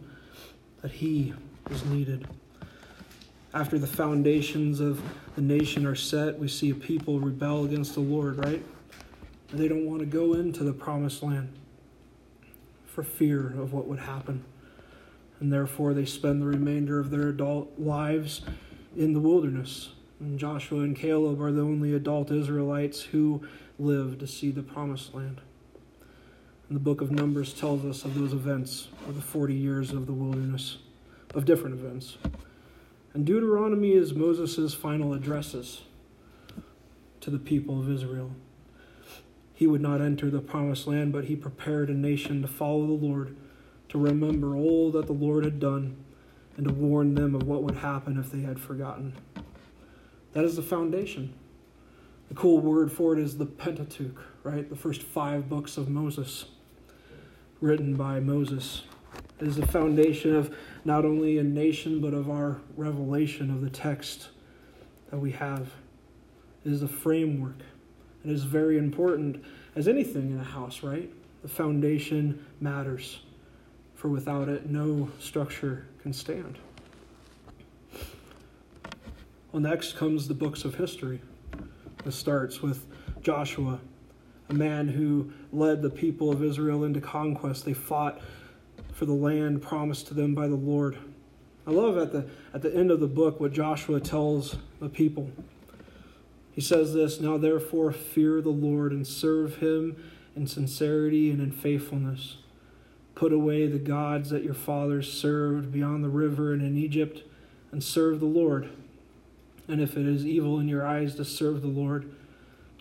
that 0.81 0.91
he 0.91 1.33
is 1.69 1.83
needed. 1.85 2.27
After 3.53 3.77
the 3.77 3.87
foundations 3.87 4.79
of 4.79 5.01
the 5.35 5.41
nation 5.41 5.85
are 5.85 5.95
set, 5.95 6.39
we 6.39 6.47
see 6.47 6.69
a 6.69 6.75
people 6.75 7.19
rebel 7.19 7.65
against 7.65 7.95
the 7.95 7.99
Lord, 7.99 8.37
right? 8.45 8.63
They 9.51 9.67
don't 9.67 9.85
want 9.85 9.99
to 9.99 10.05
go 10.05 10.33
into 10.33 10.63
the 10.63 10.71
promised 10.71 11.21
land 11.21 11.53
for 12.85 13.03
fear 13.03 13.47
of 13.59 13.73
what 13.73 13.87
would 13.87 13.99
happen. 13.99 14.45
And 15.39 15.51
therefore, 15.51 15.93
they 15.93 16.05
spend 16.05 16.41
the 16.41 16.45
remainder 16.45 16.99
of 16.99 17.09
their 17.09 17.27
adult 17.29 17.77
lives 17.77 18.41
in 18.95 19.13
the 19.13 19.19
wilderness. 19.19 19.89
And 20.19 20.37
Joshua 20.37 20.81
and 20.81 20.95
Caleb 20.95 21.41
are 21.41 21.51
the 21.51 21.61
only 21.61 21.93
adult 21.93 22.31
Israelites 22.31 23.01
who 23.01 23.41
live 23.79 24.19
to 24.19 24.27
see 24.27 24.51
the 24.51 24.61
promised 24.61 25.13
land. 25.13 25.41
And 26.71 26.77
the 26.77 26.83
book 26.85 27.01
of 27.01 27.11
Numbers 27.11 27.53
tells 27.53 27.83
us 27.83 28.05
of 28.05 28.15
those 28.15 28.31
events 28.31 28.87
of 29.05 29.15
the 29.15 29.21
40 29.21 29.53
years 29.53 29.91
of 29.91 30.05
the 30.05 30.13
wilderness, 30.13 30.77
of 31.35 31.43
different 31.43 31.77
events. 31.77 32.17
And 33.13 33.25
Deuteronomy 33.25 33.91
is 33.91 34.13
Moses' 34.13 34.73
final 34.73 35.13
addresses 35.13 35.81
to 37.19 37.29
the 37.29 37.39
people 37.39 37.81
of 37.81 37.91
Israel. 37.91 38.31
He 39.53 39.67
would 39.67 39.81
not 39.81 39.99
enter 39.99 40.29
the 40.29 40.39
promised 40.39 40.87
land, 40.87 41.11
but 41.11 41.25
he 41.25 41.35
prepared 41.35 41.89
a 41.89 41.93
nation 41.93 42.41
to 42.41 42.47
follow 42.47 42.87
the 42.87 43.05
Lord, 43.05 43.35
to 43.89 43.97
remember 43.97 44.55
all 44.55 44.91
that 44.91 45.07
the 45.07 45.11
Lord 45.11 45.43
had 45.43 45.59
done, 45.59 46.01
and 46.55 46.65
to 46.65 46.73
warn 46.73 47.15
them 47.15 47.35
of 47.35 47.43
what 47.43 47.63
would 47.63 47.79
happen 47.79 48.17
if 48.17 48.31
they 48.31 48.43
had 48.43 48.61
forgotten. 48.61 49.11
That 50.31 50.45
is 50.45 50.55
the 50.55 50.61
foundation. 50.61 51.33
The 52.29 52.35
cool 52.35 52.61
word 52.61 52.93
for 52.93 53.11
it 53.11 53.19
is 53.19 53.37
the 53.37 53.45
Pentateuch, 53.45 54.23
right? 54.43 54.69
The 54.69 54.77
first 54.77 55.03
five 55.03 55.49
books 55.49 55.75
of 55.75 55.89
Moses, 55.89 56.45
written 57.61 57.95
by 57.95 58.19
Moses. 58.19 58.83
It 59.39 59.47
is 59.47 59.55
the 59.55 59.67
foundation 59.67 60.35
of 60.35 60.53
not 60.83 61.05
only 61.05 61.37
a 61.37 61.43
nation, 61.43 62.01
but 62.01 62.13
of 62.13 62.29
our 62.29 62.59
revelation 62.75 63.49
of 63.49 63.61
the 63.61 63.69
text 63.69 64.29
that 65.09 65.17
we 65.17 65.31
have. 65.31 65.71
It 66.65 66.71
is 66.71 66.81
the 66.81 66.87
framework 66.87 67.57
it 68.23 68.31
is 68.31 68.43
very 68.43 68.77
important, 68.77 69.43
as 69.75 69.87
anything 69.87 70.31
in 70.31 70.39
a 70.39 70.43
house, 70.43 70.83
right? 70.83 71.09
The 71.41 71.47
foundation 71.47 72.45
matters, 72.59 73.21
for 73.95 74.09
without 74.09 74.47
it, 74.47 74.69
no 74.69 75.09
structure 75.19 75.87
can 76.03 76.13
stand. 76.13 76.59
Well, 79.51 79.61
next 79.61 79.97
comes 79.97 80.27
the 80.27 80.35
books 80.35 80.65
of 80.65 80.75
history. 80.75 81.19
It 82.05 82.13
starts 82.13 82.61
with 82.61 82.85
Joshua, 83.21 83.79
a 84.51 84.53
man 84.53 84.89
who 84.89 85.31
led 85.53 85.81
the 85.81 85.89
people 85.89 86.29
of 86.29 86.43
Israel 86.43 86.83
into 86.83 86.99
conquest. 87.01 87.65
They 87.65 87.73
fought 87.73 88.21
for 88.93 89.05
the 89.05 89.13
land 89.13 89.61
promised 89.61 90.07
to 90.07 90.13
them 90.13 90.35
by 90.35 90.47
the 90.47 90.55
Lord. 90.55 90.97
I 91.65 91.71
love 91.71 91.97
at 91.97 92.11
the, 92.11 92.27
at 92.53 92.61
the 92.61 92.75
end 92.75 92.91
of 92.91 92.99
the 92.99 93.07
book 93.07 93.39
what 93.39 93.53
Joshua 93.53 93.99
tells 93.99 94.57
the 94.79 94.89
people. 94.89 95.31
He 96.51 96.61
says 96.61 96.93
this 96.93 97.19
Now 97.19 97.37
therefore 97.37 97.93
fear 97.93 98.41
the 98.41 98.49
Lord 98.49 98.91
and 98.91 99.07
serve 99.07 99.57
him 99.57 99.95
in 100.35 100.47
sincerity 100.47 101.31
and 101.31 101.41
in 101.41 101.51
faithfulness. 101.51 102.37
Put 103.15 103.31
away 103.31 103.67
the 103.67 103.79
gods 103.79 104.29
that 104.31 104.43
your 104.43 104.53
fathers 104.53 105.11
served 105.11 105.71
beyond 105.71 106.03
the 106.03 106.09
river 106.09 106.53
and 106.53 106.61
in 106.61 106.77
Egypt, 106.77 107.23
and 107.71 107.83
serve 107.83 108.19
the 108.19 108.25
Lord. 108.25 108.69
And 109.67 109.79
if 109.79 109.95
it 109.95 110.05
is 110.05 110.25
evil 110.25 110.59
in 110.59 110.67
your 110.67 110.85
eyes 110.85 111.15
to 111.15 111.23
serve 111.23 111.61
the 111.61 111.67
Lord, 111.67 112.11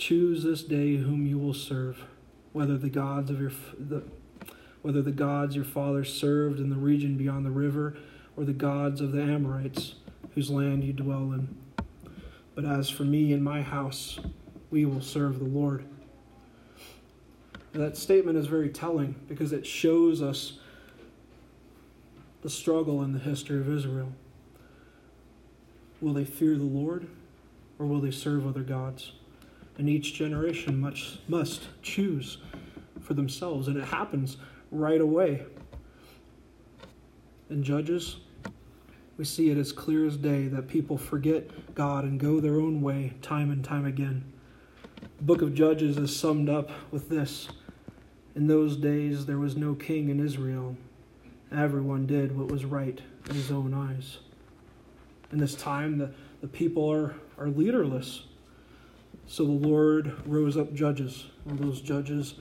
choose 0.00 0.42
this 0.42 0.62
day 0.62 0.96
whom 0.96 1.26
you 1.26 1.38
will 1.38 1.54
serve, 1.54 2.04
whether 2.52 2.78
the 2.78 2.88
gods 2.88 3.30
of 3.30 3.38
your 3.38 3.52
the, 3.78 4.02
whether 4.80 5.02
the 5.02 5.12
gods 5.12 5.54
your 5.54 5.64
fathers 5.64 6.12
served 6.12 6.58
in 6.58 6.70
the 6.70 6.76
region 6.76 7.18
beyond 7.18 7.44
the 7.44 7.50
river, 7.50 7.96
or 8.34 8.44
the 8.44 8.52
gods 8.54 9.02
of 9.02 9.12
the 9.12 9.22
Amorites, 9.22 9.96
whose 10.34 10.50
land 10.50 10.82
you 10.82 10.94
dwell 10.94 11.32
in. 11.32 11.54
But 12.54 12.64
as 12.64 12.88
for 12.88 13.04
me 13.04 13.32
and 13.34 13.44
my 13.44 13.60
house, 13.60 14.18
we 14.70 14.86
will 14.86 15.02
serve 15.02 15.38
the 15.38 15.44
Lord. 15.44 15.84
that 17.72 17.96
statement 17.96 18.36
is 18.36 18.46
very 18.46 18.70
telling 18.70 19.14
because 19.28 19.52
it 19.52 19.66
shows 19.66 20.22
us 20.22 20.58
the 22.42 22.50
struggle 22.50 23.02
in 23.02 23.12
the 23.12 23.18
history 23.18 23.60
of 23.60 23.70
Israel. 23.70 24.12
Will 26.00 26.14
they 26.14 26.24
fear 26.24 26.56
the 26.56 26.64
Lord 26.64 27.06
or 27.78 27.84
will 27.86 28.00
they 28.00 28.10
serve 28.10 28.46
other 28.46 28.62
gods? 28.62 29.12
And 29.80 29.88
each 29.88 30.12
generation 30.12 30.78
must, 30.78 31.26
must 31.26 31.62
choose 31.80 32.36
for 33.00 33.14
themselves, 33.14 33.66
and 33.66 33.78
it 33.78 33.86
happens 33.86 34.36
right 34.70 35.00
away. 35.00 35.46
In 37.48 37.62
Judges, 37.62 38.18
we 39.16 39.24
see 39.24 39.48
it 39.48 39.56
as 39.56 39.72
clear 39.72 40.06
as 40.06 40.18
day 40.18 40.48
that 40.48 40.68
people 40.68 40.98
forget 40.98 41.74
God 41.74 42.04
and 42.04 42.20
go 42.20 42.40
their 42.40 42.56
own 42.56 42.82
way 42.82 43.14
time 43.22 43.50
and 43.50 43.64
time 43.64 43.86
again. 43.86 44.22
The 45.16 45.24
book 45.24 45.40
of 45.40 45.54
Judges 45.54 45.96
is 45.96 46.14
summed 46.14 46.50
up 46.50 46.70
with 46.90 47.08
this 47.08 47.48
In 48.36 48.48
those 48.48 48.76
days 48.76 49.24
there 49.24 49.38
was 49.38 49.56
no 49.56 49.74
king 49.74 50.10
in 50.10 50.22
Israel. 50.22 50.76
Everyone 51.50 52.04
did 52.04 52.36
what 52.36 52.52
was 52.52 52.66
right 52.66 53.00
in 53.30 53.34
his 53.34 53.50
own 53.50 53.72
eyes. 53.72 54.18
In 55.32 55.38
this 55.38 55.54
time, 55.54 55.96
the, 55.96 56.10
the 56.42 56.48
people 56.48 56.86
are, 56.92 57.14
are 57.38 57.48
leaderless. 57.48 58.24
So 59.30 59.44
the 59.44 59.52
Lord 59.52 60.12
rose 60.26 60.56
up 60.56 60.74
judges. 60.74 61.26
And 61.48 61.56
those 61.56 61.80
judges 61.80 62.34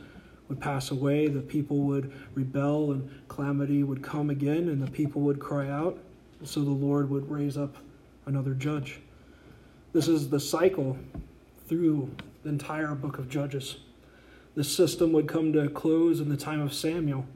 would 0.47 0.59
pass 0.59 0.89
away, 0.89 1.27
the 1.27 1.39
people 1.39 1.81
would 1.81 2.11
rebel, 2.33 2.93
and 2.93 3.07
calamity 3.27 3.83
would 3.83 4.01
come 4.01 4.31
again, 4.31 4.69
and 4.69 4.81
the 4.81 4.89
people 4.89 5.21
would 5.21 5.39
cry 5.39 5.69
out. 5.69 5.99
So 6.43 6.61
the 6.61 6.71
Lord 6.71 7.11
would 7.11 7.29
raise 7.29 7.57
up 7.57 7.75
another 8.25 8.55
judge. 8.55 9.01
This 9.93 10.07
is 10.07 10.29
the 10.29 10.39
cycle 10.39 10.97
through 11.67 12.09
the 12.41 12.49
entire 12.49 12.95
book 12.95 13.19
of 13.19 13.29
Judges. 13.29 13.77
This 14.55 14.75
system 14.75 15.11
would 15.11 15.27
come 15.27 15.53
to 15.53 15.59
a 15.59 15.69
close 15.69 16.19
in 16.19 16.29
the 16.29 16.37
time 16.37 16.59
of 16.59 16.73
Samuel, 16.73 17.27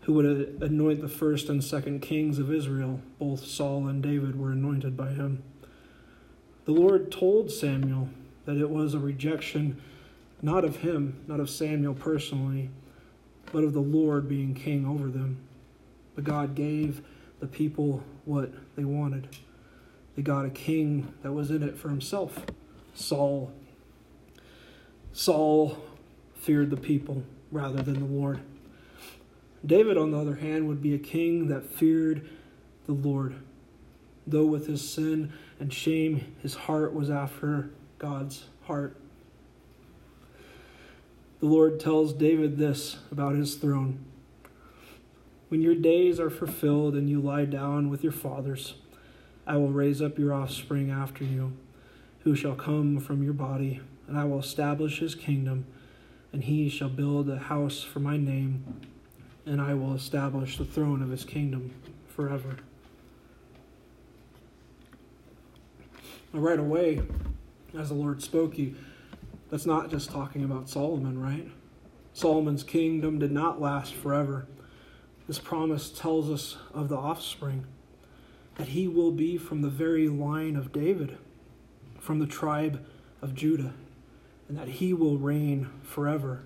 who 0.00 0.14
would 0.14 0.62
anoint 0.62 1.02
the 1.02 1.08
first 1.08 1.50
and 1.50 1.62
second 1.62 2.00
kings 2.00 2.38
of 2.38 2.50
Israel. 2.50 3.02
Both 3.18 3.44
Saul 3.44 3.86
and 3.86 4.02
David 4.02 4.40
were 4.40 4.52
anointed 4.52 4.96
by 4.96 5.10
him. 5.10 5.42
The 6.64 6.72
Lord 6.72 7.12
told 7.12 7.50
Samuel 7.50 8.08
that 8.46 8.56
it 8.56 8.70
was 8.70 8.94
a 8.94 8.98
rejection 8.98 9.80
not 10.42 10.64
of 10.64 10.76
him, 10.76 11.24
not 11.26 11.40
of 11.40 11.48
Samuel 11.48 11.94
personally, 11.94 12.70
but 13.52 13.64
of 13.64 13.72
the 13.72 13.80
Lord 13.80 14.28
being 14.28 14.54
king 14.54 14.86
over 14.86 15.08
them. 15.08 15.38
But 16.14 16.24
God 16.24 16.54
gave 16.54 17.02
the 17.40 17.46
people 17.46 18.02
what 18.24 18.52
they 18.76 18.84
wanted. 18.84 19.28
They 20.14 20.22
got 20.22 20.46
a 20.46 20.50
king 20.50 21.12
that 21.22 21.32
was 21.32 21.50
in 21.50 21.62
it 21.62 21.76
for 21.76 21.88
himself 21.88 22.46
Saul. 22.94 23.52
Saul 25.12 25.78
feared 26.34 26.70
the 26.70 26.76
people 26.76 27.22
rather 27.50 27.82
than 27.82 28.00
the 28.00 28.06
Lord. 28.06 28.40
David, 29.64 29.98
on 29.98 30.12
the 30.12 30.18
other 30.18 30.36
hand, 30.36 30.68
would 30.68 30.80
be 30.80 30.94
a 30.94 30.98
king 30.98 31.48
that 31.48 31.66
feared 31.66 32.28
the 32.86 32.92
Lord. 32.92 33.34
Though 34.26 34.46
with 34.46 34.66
his 34.66 34.88
sin 34.88 35.32
and 35.60 35.72
shame, 35.72 36.34
his 36.42 36.54
heart 36.54 36.94
was 36.94 37.10
after 37.10 37.70
God's 37.98 38.44
heart. 38.64 38.96
The 41.40 41.46
Lord 41.46 41.80
tells 41.80 42.12
David 42.12 42.56
this 42.56 42.98
about 43.10 43.34
his 43.34 43.54
throne 43.56 44.04
When 45.48 45.62
your 45.62 45.74
days 45.74 46.18
are 46.18 46.30
fulfilled 46.30 46.94
and 46.94 47.08
you 47.08 47.20
lie 47.20 47.44
down 47.44 47.88
with 47.88 48.02
your 48.02 48.12
fathers, 48.12 48.74
I 49.46 49.56
will 49.56 49.70
raise 49.70 50.02
up 50.02 50.18
your 50.18 50.32
offspring 50.32 50.90
after 50.90 51.24
you, 51.24 51.52
who 52.20 52.34
shall 52.34 52.54
come 52.54 52.98
from 52.98 53.22
your 53.22 53.32
body, 53.32 53.80
and 54.08 54.18
I 54.18 54.24
will 54.24 54.40
establish 54.40 54.98
his 54.98 55.14
kingdom, 55.14 55.66
and 56.32 56.44
he 56.44 56.68
shall 56.68 56.88
build 56.88 57.30
a 57.30 57.38
house 57.38 57.82
for 57.82 58.00
my 58.00 58.16
name, 58.16 58.64
and 59.44 59.60
I 59.60 59.74
will 59.74 59.94
establish 59.94 60.58
the 60.58 60.64
throne 60.64 61.02
of 61.02 61.10
his 61.10 61.24
kingdom 61.24 61.72
forever. 62.08 62.56
Right 66.32 66.58
away, 66.58 67.02
as 67.76 67.88
the 67.88 67.94
Lord 67.94 68.22
spoke, 68.22 68.58
you 68.58 68.74
that's 69.50 69.66
not 69.66 69.90
just 69.90 70.10
talking 70.10 70.42
about 70.42 70.68
Solomon, 70.68 71.20
right? 71.20 71.48
Solomon's 72.12 72.64
kingdom 72.64 73.18
did 73.18 73.30
not 73.30 73.60
last 73.60 73.94
forever. 73.94 74.46
This 75.28 75.38
promise 75.38 75.90
tells 75.90 76.30
us 76.30 76.56
of 76.72 76.88
the 76.88 76.96
offspring, 76.96 77.66
that 78.56 78.68
he 78.68 78.88
will 78.88 79.12
be 79.12 79.36
from 79.36 79.62
the 79.62 79.68
very 79.68 80.08
line 80.08 80.56
of 80.56 80.72
David, 80.72 81.16
from 82.00 82.18
the 82.18 82.26
tribe 82.26 82.84
of 83.22 83.34
Judah, 83.34 83.74
and 84.48 84.56
that 84.56 84.68
he 84.68 84.92
will 84.92 85.18
reign 85.18 85.68
forever. 85.82 86.42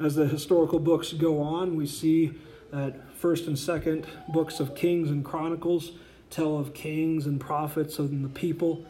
As 0.00 0.14
the 0.14 0.26
historical 0.26 0.78
books 0.78 1.12
go 1.12 1.40
on, 1.40 1.76
we 1.76 1.86
see 1.86 2.32
that 2.72 3.14
first 3.14 3.46
and 3.46 3.58
second 3.58 4.06
books 4.28 4.58
of 4.58 4.74
Kings 4.74 5.10
and 5.10 5.24
Chronicles 5.24 5.92
tell 6.30 6.56
of 6.56 6.72
kings 6.72 7.26
and 7.26 7.38
prophets 7.38 7.98
and 7.98 8.24
the 8.24 8.28
people 8.28 8.86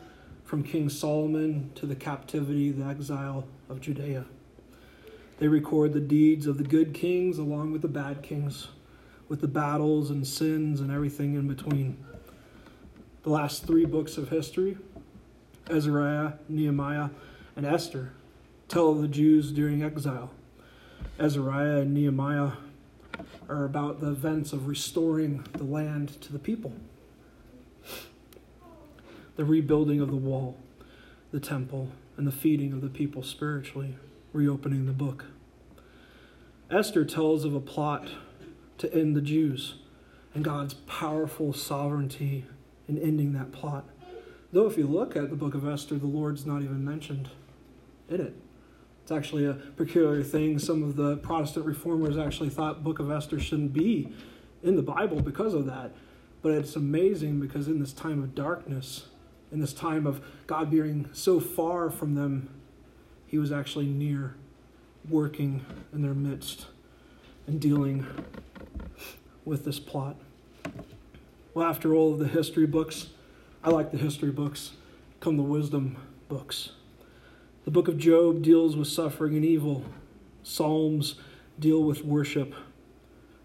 from 0.52 0.62
King 0.62 0.90
Solomon 0.90 1.70
to 1.76 1.86
the 1.86 1.94
captivity, 1.94 2.70
the 2.70 2.84
exile 2.84 3.46
of 3.70 3.80
Judea. 3.80 4.26
They 5.38 5.48
record 5.48 5.94
the 5.94 6.00
deeds 6.00 6.46
of 6.46 6.58
the 6.58 6.62
good 6.62 6.92
kings 6.92 7.38
along 7.38 7.72
with 7.72 7.80
the 7.80 7.88
bad 7.88 8.22
kings, 8.22 8.68
with 9.30 9.40
the 9.40 9.48
battles 9.48 10.10
and 10.10 10.26
sins 10.26 10.82
and 10.82 10.92
everything 10.92 11.36
in 11.36 11.48
between. 11.48 12.04
The 13.22 13.30
last 13.30 13.66
three 13.66 13.86
books 13.86 14.18
of 14.18 14.28
history, 14.28 14.76
Ezra, 15.70 16.38
Nehemiah, 16.50 17.08
and 17.56 17.64
Esther, 17.64 18.12
tell 18.68 18.92
the 18.92 19.08
Jews 19.08 19.52
during 19.52 19.82
exile. 19.82 20.32
Ezra 21.18 21.80
and 21.80 21.94
Nehemiah 21.94 22.50
are 23.48 23.64
about 23.64 24.02
the 24.02 24.10
events 24.10 24.52
of 24.52 24.68
restoring 24.68 25.46
the 25.54 25.64
land 25.64 26.20
to 26.20 26.30
the 26.30 26.38
people 26.38 26.74
the 29.37 29.45
rebuilding 29.45 30.01
of 30.01 30.11
the 30.11 30.16
wall, 30.16 30.59
the 31.31 31.40
temple, 31.40 31.90
and 32.16 32.27
the 32.27 32.33
feeding 32.33 32.73
of 32.73 32.81
the 32.81 32.88
people 32.88 33.23
spiritually, 33.23 33.97
reopening 34.33 34.87
the 34.87 34.92
book. 34.92 35.27
Esther 36.71 37.05
tells 37.05 37.45
of 37.45 37.55
a 37.55 37.61
plot 37.61 38.09
to 38.79 38.92
end 38.95 39.14
the 39.14 39.21
Jews 39.21 39.75
and 40.35 40.45
God's 40.45 40.75
powerful 40.75 41.53
sovereignty 41.53 42.47
in 42.88 42.99
ending 42.99 43.33
that 43.35 43.53
plot. 43.53 43.85
Though, 44.53 44.66
if 44.66 44.77
you 44.77 44.87
look 44.87 45.16
at 45.16 45.31
the 45.31 45.37
book 45.37 45.55
of 45.55 45.66
Esther, 45.66 45.97
the 45.97 46.07
Lord's 46.07 46.45
not 46.45 46.62
even 46.62 46.85
mentioned 46.85 47.31
in 48.09 48.21
it. 48.21 48.35
It's 49.03 49.11
actually 49.11 49.47
a 49.47 49.55
peculiar 49.55 50.23
thing. 50.23 50.59
Some 50.59 50.83
of 50.83 50.97
the 50.97 51.16
Protestant 51.16 51.66
reformers 51.66 52.16
actually 52.16 52.51
thought 52.51 52.85
book 52.85 52.99
of 52.99 53.11
Esther 53.11 53.40
shouldn't 53.40 53.73
be 53.73 54.12
in 54.62 54.77
the 54.77 54.83
Bible 54.83 55.21
because 55.21 55.55
of 55.55 55.66
that. 55.66 55.92
But 56.42 56.53
it's 56.53 56.77
amazing 56.77 57.40
because 57.40 57.66
in 57.66 57.81
this 57.81 57.92
time 57.92 58.23
of 58.23 58.35
darkness, 58.35 59.07
in 59.52 59.60
this 59.60 59.74
time 59.74 60.06
of 60.06 60.24
God 60.46 60.70
being 60.70 61.08
so 61.12 61.38
far 61.38 61.90
from 61.90 62.14
them, 62.14 62.48
he 63.26 63.38
was 63.38 63.52
actually 63.52 63.86
near, 63.86 64.34
working 65.08 65.64
in 65.92 66.02
their 66.02 66.14
midst 66.14 66.66
and 67.46 67.60
dealing 67.60 68.06
with 69.44 69.64
this 69.64 69.78
plot. 69.78 70.16
Well, 71.54 71.68
after 71.68 71.94
all 71.94 72.12
of 72.12 72.18
the 72.18 72.28
history 72.28 72.66
books, 72.66 73.08
I 73.62 73.70
like 73.70 73.90
the 73.90 73.98
history 73.98 74.30
books, 74.30 74.72
come 75.20 75.36
the 75.36 75.42
wisdom 75.42 75.96
books. 76.28 76.70
The 77.64 77.70
book 77.70 77.88
of 77.88 77.98
Job 77.98 78.42
deals 78.42 78.74
with 78.74 78.88
suffering 78.88 79.36
and 79.36 79.44
evil. 79.44 79.84
Psalms 80.42 81.16
deal 81.58 81.82
with 81.82 82.04
worship 82.04 82.54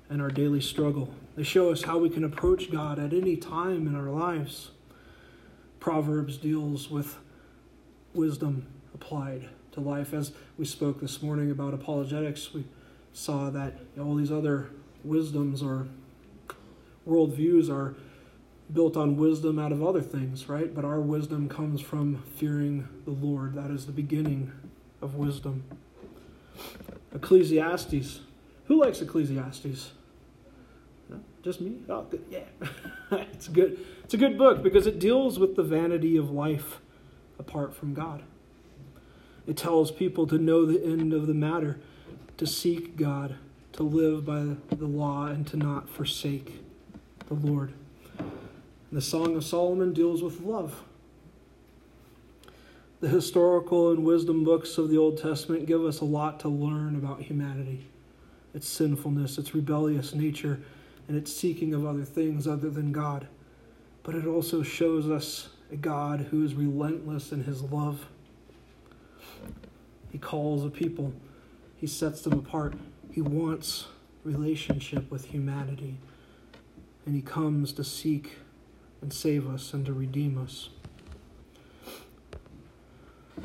and 0.09 0.21
our 0.21 0.29
daily 0.29 0.61
struggle. 0.61 1.13
They 1.35 1.43
show 1.43 1.69
us 1.69 1.83
how 1.83 1.97
we 1.97 2.09
can 2.09 2.23
approach 2.23 2.71
God 2.71 2.97
at 2.97 3.13
any 3.13 3.35
time 3.35 3.85
in 3.87 3.95
our 3.95 4.09
lives. 4.09 4.71
Proverbs 5.79 6.37
deals 6.37 6.89
with 6.89 7.17
wisdom 8.13 8.67
applied 8.93 9.49
to 9.71 9.79
life. 9.79 10.13
As 10.13 10.31
we 10.57 10.65
spoke 10.65 11.01
this 11.01 11.21
morning 11.21 11.51
about 11.51 11.73
apologetics, 11.73 12.53
we 12.53 12.65
saw 13.13 13.49
that 13.49 13.73
you 13.95 14.01
know, 14.01 14.09
all 14.09 14.15
these 14.15 14.31
other 14.31 14.69
wisdoms 15.03 15.61
or 15.61 15.87
worldviews 17.07 17.69
are 17.69 17.95
built 18.73 18.97
on 18.97 19.15
wisdom 19.15 19.57
out 19.59 19.71
of 19.71 19.81
other 19.81 20.01
things, 20.01 20.49
right? 20.49 20.73
But 20.73 20.83
our 20.83 20.99
wisdom 20.99 21.47
comes 21.47 21.79
from 21.79 22.23
fearing 22.35 22.87
the 23.05 23.11
Lord. 23.11 23.53
That 23.53 23.71
is 23.71 23.85
the 23.85 23.91
beginning 23.91 24.51
of 25.01 25.15
wisdom. 25.15 25.63
Ecclesiastes. 27.13 28.21
Who 28.65 28.81
likes 28.81 29.01
Ecclesiastes? 29.01 29.91
Just 31.43 31.61
me? 31.61 31.77
Oh, 31.87 32.03
good. 32.03 32.23
Yeah. 32.29 32.39
it's 33.11 33.47
good. 33.47 33.79
It's 34.03 34.13
a 34.13 34.17
good 34.17 34.37
book 34.37 34.63
because 34.63 34.87
it 34.87 34.99
deals 34.99 35.39
with 35.39 35.55
the 35.55 35.63
vanity 35.63 36.17
of 36.17 36.31
life 36.31 36.79
apart 37.39 37.75
from 37.75 37.93
God. 37.93 38.23
It 39.45 39.55
tells 39.55 39.91
people 39.91 40.27
to 40.27 40.37
know 40.37 40.65
the 40.65 40.83
end 40.83 41.13
of 41.13 41.27
the 41.27 41.33
matter, 41.33 41.79
to 42.37 42.45
seek 42.45 42.97
God, 42.97 43.35
to 43.73 43.83
live 43.83 44.25
by 44.25 44.55
the 44.75 44.85
law, 44.85 45.27
and 45.27 45.47
to 45.47 45.57
not 45.57 45.89
forsake 45.89 46.61
the 47.27 47.35
Lord. 47.35 47.73
And 48.19 48.29
the 48.91 49.01
Song 49.01 49.35
of 49.35 49.43
Solomon 49.43 49.93
deals 49.93 50.21
with 50.21 50.41
love. 50.41 50.83
The 52.99 53.07
historical 53.07 53.91
and 53.91 54.03
wisdom 54.03 54.43
books 54.43 54.77
of 54.77 54.89
the 54.89 54.97
Old 54.97 55.21
Testament 55.21 55.65
give 55.65 55.85
us 55.85 55.99
a 55.99 56.05
lot 56.05 56.39
to 56.41 56.49
learn 56.49 56.95
about 56.95 57.21
humanity, 57.21 57.85
its 58.53 58.67
sinfulness, 58.67 59.37
its 59.37 59.53
rebellious 59.53 60.15
nature, 60.15 60.59
and 61.07 61.17
its 61.17 61.33
seeking 61.33 61.73
of 61.73 61.85
other 61.85 62.03
things 62.03 62.47
other 62.47 62.69
than 62.69 62.91
God. 62.91 63.27
But 64.03 64.15
it 64.15 64.25
also 64.25 64.63
shows 64.63 65.09
us 65.09 65.49
a 65.71 65.75
God 65.75 66.27
who 66.31 66.43
is 66.43 66.53
relentless 66.53 67.31
in 67.31 67.43
his 67.43 67.61
love. 67.61 68.07
He 70.11 70.17
calls 70.17 70.65
a 70.65 70.69
people, 70.69 71.13
he 71.75 71.87
sets 71.87 72.21
them 72.21 72.33
apart. 72.33 72.73
He 73.11 73.21
wants 73.21 73.87
relationship 74.23 75.09
with 75.09 75.25
humanity, 75.25 75.97
and 77.05 77.15
he 77.15 77.21
comes 77.21 77.71
to 77.73 77.83
seek 77.83 78.37
and 79.01 79.11
save 79.11 79.49
us 79.49 79.73
and 79.73 79.85
to 79.85 79.93
redeem 79.93 80.37
us. 80.37 80.69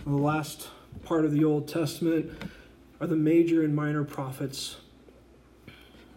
The 0.05 0.11
last 0.11 0.69
part 1.05 1.25
of 1.25 1.33
the 1.33 1.45
Old 1.45 1.69
Testament 1.69 2.31
are 3.01 3.07
the 3.07 3.17
major 3.17 3.63
and 3.63 3.75
minor 3.75 4.05
prophets. 4.05 4.77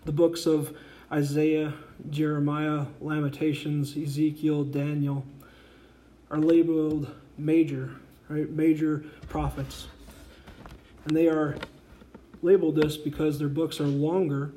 The 0.05 0.11
books 0.11 0.45
of 0.45 0.75
Isaiah, 1.11 1.73
Jeremiah, 2.09 2.85
Lamentations, 2.99 3.95
Ezekiel, 3.95 4.63
Daniel 4.63 5.25
are 6.31 6.39
labeled 6.39 7.13
major, 7.37 7.91
right? 8.27 8.49
Major 8.49 9.03
prophets. 9.29 9.87
And 11.05 11.15
they 11.15 11.27
are 11.27 11.55
labeled 12.41 12.75
this 12.75 12.97
because 12.97 13.37
their 13.37 13.47
books 13.47 13.79
are 13.79 13.85
longer 13.85 14.51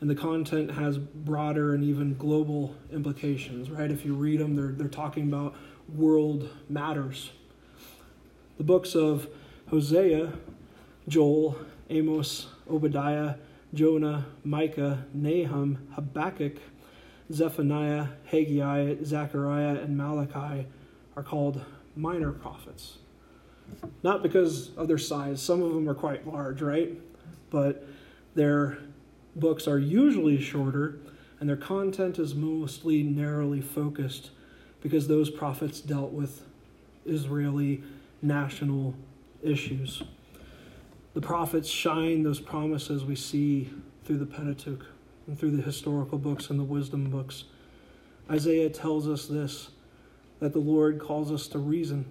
and 0.00 0.10
the 0.10 0.14
content 0.14 0.70
has 0.70 0.98
broader 0.98 1.74
and 1.74 1.82
even 1.82 2.16
global 2.16 2.74
implications, 2.92 3.70
right? 3.70 3.90
If 3.90 4.04
you 4.04 4.14
read 4.14 4.40
them, 4.40 4.54
they're, 4.56 4.72
they're 4.72 4.88
talking 4.88 5.28
about 5.28 5.54
world 5.94 6.50
matters. 6.68 7.30
The 8.58 8.64
books 8.64 8.94
of 8.94 9.28
Hosea, 9.68 10.32
Joel, 11.08 11.58
Amos, 11.90 12.48
Obadiah, 12.70 13.36
Jonah, 13.74 14.26
Micah, 14.44 15.04
Nahum, 15.12 15.88
Habakkuk, 15.94 16.56
Zephaniah, 17.32 18.08
Haggai, 18.26 18.96
Zechariah, 19.04 19.80
and 19.80 19.96
Malachi 19.96 20.66
are 21.16 21.22
called 21.22 21.64
minor 21.96 22.32
prophets. 22.32 22.98
Not 24.02 24.22
because 24.22 24.74
of 24.76 24.88
their 24.88 24.98
size, 24.98 25.42
some 25.42 25.62
of 25.62 25.74
them 25.74 25.88
are 25.88 25.94
quite 25.94 26.26
large, 26.26 26.62
right? 26.62 26.92
But 27.50 27.86
their 28.34 28.78
books 29.34 29.66
are 29.66 29.78
usually 29.78 30.40
shorter 30.40 30.98
and 31.40 31.48
their 31.48 31.56
content 31.56 32.18
is 32.18 32.34
mostly 32.34 33.02
narrowly 33.02 33.60
focused 33.60 34.30
because 34.80 35.08
those 35.08 35.30
prophets 35.30 35.80
dealt 35.80 36.12
with 36.12 36.42
Israeli 37.04 37.82
national 38.22 38.94
issues. 39.42 40.02
The 41.16 41.22
prophets 41.22 41.70
shine 41.70 42.24
those 42.24 42.40
promises 42.40 43.02
we 43.02 43.16
see 43.16 43.70
through 44.04 44.18
the 44.18 44.26
Pentateuch 44.26 44.84
and 45.26 45.38
through 45.38 45.52
the 45.52 45.62
historical 45.62 46.18
books 46.18 46.50
and 46.50 46.60
the 46.60 46.64
wisdom 46.64 47.08
books. 47.08 47.44
Isaiah 48.30 48.68
tells 48.68 49.08
us 49.08 49.24
this 49.24 49.70
that 50.40 50.52
the 50.52 50.58
Lord 50.58 51.00
calls 51.00 51.32
us 51.32 51.48
to 51.48 51.58
reason. 51.58 52.04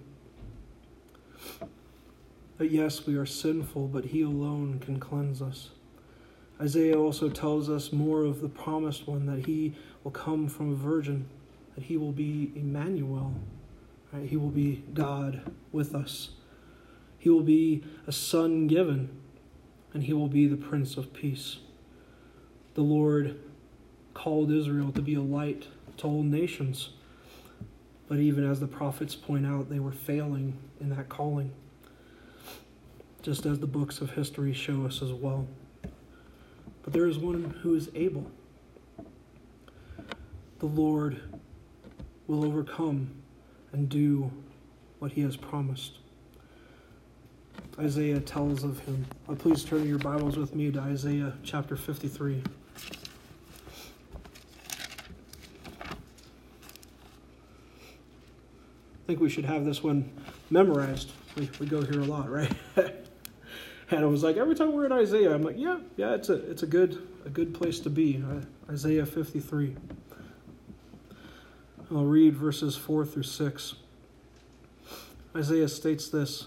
That 2.58 2.72
yes, 2.72 3.06
we 3.06 3.14
are 3.14 3.24
sinful, 3.24 3.86
but 3.86 4.06
He 4.06 4.22
alone 4.22 4.80
can 4.80 4.98
cleanse 4.98 5.40
us. 5.40 5.70
Isaiah 6.60 6.98
also 6.98 7.28
tells 7.28 7.70
us 7.70 7.92
more 7.92 8.24
of 8.24 8.40
the 8.40 8.48
promised 8.48 9.06
one 9.06 9.26
that 9.26 9.46
He 9.46 9.76
will 10.02 10.10
come 10.10 10.48
from 10.48 10.72
a 10.72 10.74
virgin, 10.74 11.28
that 11.76 11.84
He 11.84 11.96
will 11.96 12.10
be 12.10 12.50
Emmanuel, 12.56 13.34
right? 14.12 14.28
He 14.28 14.36
will 14.36 14.50
be 14.50 14.82
God 14.94 15.52
with 15.70 15.94
us. 15.94 16.30
He 17.26 17.30
will 17.30 17.40
be 17.40 17.82
a 18.06 18.12
son 18.12 18.68
given, 18.68 19.08
and 19.92 20.04
He 20.04 20.12
will 20.12 20.28
be 20.28 20.46
the 20.46 20.56
Prince 20.56 20.96
of 20.96 21.12
Peace. 21.12 21.56
The 22.74 22.82
Lord 22.82 23.40
called 24.14 24.52
Israel 24.52 24.92
to 24.92 25.02
be 25.02 25.14
a 25.14 25.20
light 25.20 25.66
to 25.96 26.06
all 26.06 26.22
nations. 26.22 26.90
But 28.06 28.18
even 28.18 28.48
as 28.48 28.60
the 28.60 28.68
prophets 28.68 29.16
point 29.16 29.44
out, 29.44 29.68
they 29.68 29.80
were 29.80 29.90
failing 29.90 30.56
in 30.80 30.90
that 30.90 31.08
calling, 31.08 31.50
just 33.22 33.44
as 33.44 33.58
the 33.58 33.66
books 33.66 34.00
of 34.00 34.12
history 34.12 34.52
show 34.52 34.86
us 34.86 35.02
as 35.02 35.10
well. 35.10 35.48
But 36.84 36.92
there 36.92 37.08
is 37.08 37.18
one 37.18 37.58
who 37.60 37.74
is 37.74 37.90
able. 37.96 38.30
The 40.60 40.66
Lord 40.66 41.20
will 42.28 42.44
overcome 42.44 43.10
and 43.72 43.88
do 43.88 44.30
what 45.00 45.10
he 45.10 45.22
has 45.22 45.36
promised. 45.36 45.98
Isaiah 47.78 48.20
tells 48.20 48.64
of 48.64 48.78
him. 48.80 49.04
Uh, 49.28 49.34
please 49.34 49.62
turn 49.62 49.86
your 49.86 49.98
Bibles 49.98 50.38
with 50.38 50.54
me 50.54 50.70
to 50.72 50.80
Isaiah 50.80 51.34
chapter 51.42 51.76
53. 51.76 52.42
I 55.82 55.96
think 59.06 59.20
we 59.20 59.28
should 59.28 59.44
have 59.44 59.66
this 59.66 59.82
one 59.82 60.10
memorized. 60.48 61.12
We, 61.36 61.50
we 61.60 61.66
go 61.66 61.82
here 61.82 62.00
a 62.00 62.04
lot, 62.04 62.30
right? 62.30 62.50
and 62.76 64.02
it 64.02 64.06
was 64.06 64.22
like 64.22 64.38
every 64.38 64.54
time 64.54 64.72
we're 64.72 64.86
in 64.86 64.92
Isaiah, 64.92 65.34
I'm 65.34 65.42
like, 65.42 65.58
yeah, 65.58 65.80
yeah, 65.98 66.14
it's 66.14 66.30
a 66.30 66.50
it's 66.50 66.62
a 66.62 66.66
good 66.66 67.06
a 67.26 67.28
good 67.28 67.52
place 67.52 67.78
to 67.80 67.90
be. 67.90 68.24
Uh, 68.26 68.72
Isaiah 68.72 69.04
53. 69.04 69.76
I'll 71.90 72.04
read 72.04 72.34
verses 72.34 72.74
4 72.74 73.04
through 73.04 73.22
6. 73.24 73.74
Isaiah 75.36 75.68
states 75.68 76.08
this 76.08 76.46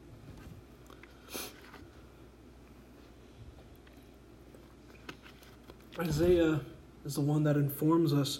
Isaiah 5.99 6.61
is 7.05 7.15
the 7.15 7.21
one 7.21 7.43
that 7.43 7.57
informs 7.57 8.13
us 8.13 8.39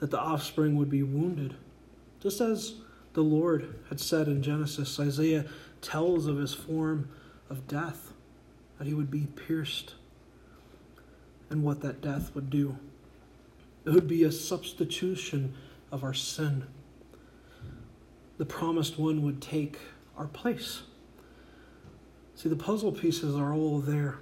that 0.00 0.10
the 0.10 0.18
offspring 0.18 0.76
would 0.76 0.90
be 0.90 1.02
wounded. 1.02 1.54
Just 2.20 2.40
as 2.40 2.74
the 3.14 3.22
Lord 3.22 3.74
had 3.88 4.00
said 4.00 4.28
in 4.28 4.42
Genesis, 4.42 4.98
Isaiah 5.00 5.46
tells 5.80 6.26
of 6.26 6.36
his 6.36 6.54
form 6.54 7.08
of 7.48 7.66
death, 7.66 8.12
that 8.78 8.86
he 8.86 8.94
would 8.94 9.10
be 9.10 9.26
pierced, 9.34 9.94
and 11.48 11.62
what 11.62 11.80
that 11.80 12.00
death 12.00 12.34
would 12.34 12.50
do. 12.50 12.76
It 13.84 13.90
would 13.90 14.06
be 14.06 14.24
a 14.24 14.32
substitution 14.32 15.54
of 15.90 16.04
our 16.04 16.14
sin. 16.14 16.64
The 18.38 18.46
promised 18.46 18.98
one 18.98 19.22
would 19.22 19.42
take 19.42 19.78
our 20.16 20.26
place. 20.26 20.82
See, 22.34 22.48
the 22.48 22.56
puzzle 22.56 22.92
pieces 22.92 23.34
are 23.34 23.52
all 23.52 23.80
there. 23.80 24.18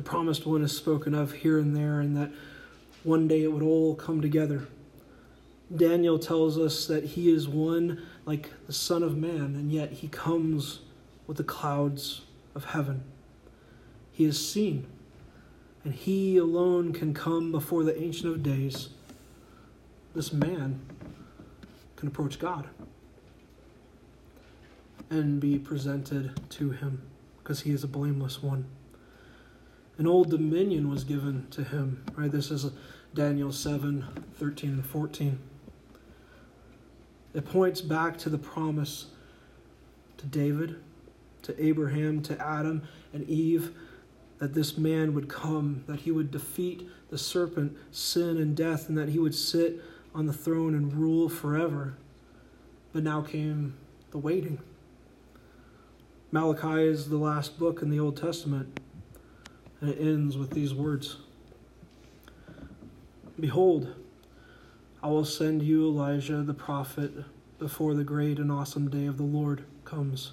The 0.00 0.08
promised 0.08 0.46
one 0.46 0.62
is 0.62 0.74
spoken 0.74 1.14
of 1.14 1.30
here 1.30 1.58
and 1.58 1.76
there, 1.76 2.00
and 2.00 2.16
that 2.16 2.30
one 3.04 3.28
day 3.28 3.42
it 3.42 3.52
would 3.52 3.62
all 3.62 3.94
come 3.94 4.22
together. 4.22 4.66
Daniel 5.76 6.18
tells 6.18 6.56
us 6.56 6.86
that 6.86 7.04
he 7.04 7.30
is 7.30 7.46
one 7.46 8.00
like 8.24 8.48
the 8.66 8.72
Son 8.72 9.02
of 9.02 9.18
Man, 9.18 9.54
and 9.54 9.70
yet 9.70 9.92
he 9.92 10.08
comes 10.08 10.80
with 11.26 11.36
the 11.36 11.44
clouds 11.44 12.22
of 12.54 12.64
heaven. 12.64 13.02
He 14.10 14.24
is 14.24 14.42
seen, 14.42 14.86
and 15.84 15.92
he 15.92 16.38
alone 16.38 16.94
can 16.94 17.12
come 17.12 17.52
before 17.52 17.84
the 17.84 18.02
Ancient 18.02 18.32
of 18.32 18.42
Days. 18.42 18.88
This 20.14 20.32
man 20.32 20.80
can 21.96 22.08
approach 22.08 22.38
God 22.38 22.70
and 25.10 25.38
be 25.40 25.58
presented 25.58 26.40
to 26.52 26.70
him 26.70 27.02
because 27.42 27.60
he 27.60 27.72
is 27.72 27.84
a 27.84 27.86
blameless 27.86 28.42
one 28.42 28.64
an 30.00 30.06
old 30.06 30.30
dominion 30.30 30.88
was 30.88 31.04
given 31.04 31.46
to 31.50 31.62
him. 31.62 32.02
Right? 32.16 32.32
This 32.32 32.50
is 32.50 32.72
Daniel 33.12 33.52
7 33.52 34.24
13 34.34 34.70
and 34.70 34.86
14. 34.86 35.38
It 37.34 37.44
points 37.44 37.82
back 37.82 38.16
to 38.20 38.30
the 38.30 38.38
promise 38.38 39.08
to 40.16 40.24
David, 40.24 40.76
to 41.42 41.62
Abraham, 41.62 42.22
to 42.22 42.40
Adam 42.42 42.82
and 43.12 43.28
Eve 43.28 43.74
that 44.38 44.54
this 44.54 44.78
man 44.78 45.12
would 45.12 45.28
come, 45.28 45.84
that 45.86 46.00
he 46.00 46.10
would 46.10 46.30
defeat 46.30 46.88
the 47.10 47.18
serpent, 47.18 47.76
sin, 47.90 48.38
and 48.38 48.56
death, 48.56 48.88
and 48.88 48.96
that 48.96 49.10
he 49.10 49.18
would 49.18 49.34
sit 49.34 49.84
on 50.14 50.24
the 50.24 50.32
throne 50.32 50.74
and 50.74 50.94
rule 50.94 51.28
forever. 51.28 51.98
But 52.94 53.02
now 53.02 53.20
came 53.20 53.76
the 54.12 54.18
waiting. 54.18 54.60
Malachi 56.32 56.84
is 56.84 57.10
the 57.10 57.18
last 57.18 57.58
book 57.58 57.82
in 57.82 57.90
the 57.90 58.00
Old 58.00 58.16
Testament, 58.16 58.80
and 59.80 59.90
it 59.90 59.98
ends 60.00 60.36
with 60.36 60.50
these 60.50 60.74
words 60.74 61.16
Behold, 63.38 63.94
I 65.02 65.08
will 65.08 65.24
send 65.24 65.62
you 65.62 65.86
Elijah 65.86 66.42
the 66.42 66.52
prophet 66.52 67.10
before 67.58 67.94
the 67.94 68.04
great 68.04 68.38
and 68.38 68.52
awesome 68.52 68.90
day 68.90 69.06
of 69.06 69.16
the 69.16 69.22
Lord 69.22 69.64
comes, 69.84 70.32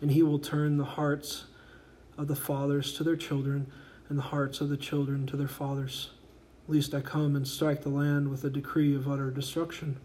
and 0.00 0.10
he 0.10 0.22
will 0.22 0.38
turn 0.38 0.78
the 0.78 0.84
hearts 0.84 1.44
of 2.16 2.26
the 2.26 2.36
fathers 2.36 2.94
to 2.94 3.04
their 3.04 3.16
children, 3.16 3.70
and 4.08 4.16
the 4.16 4.22
hearts 4.22 4.62
of 4.62 4.70
the 4.70 4.76
children 4.76 5.26
to 5.26 5.36
their 5.36 5.48
fathers, 5.48 6.10
lest 6.66 6.94
I 6.94 7.02
come 7.02 7.36
and 7.36 7.46
strike 7.46 7.82
the 7.82 7.90
land 7.90 8.30
with 8.30 8.42
a 8.44 8.50
decree 8.50 8.94
of 8.94 9.06
utter 9.06 9.30
destruction. 9.30 9.98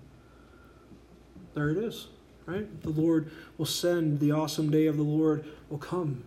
There 1.54 1.70
it 1.70 1.78
is, 1.78 2.08
right? 2.46 2.82
The 2.82 2.90
Lord 2.90 3.32
will 3.58 3.66
send, 3.66 4.20
the 4.20 4.32
awesome 4.32 4.70
day 4.70 4.88
of 4.88 4.98
the 4.98 5.04
Lord 5.04 5.46
will 5.70 5.78
come. 5.78 6.24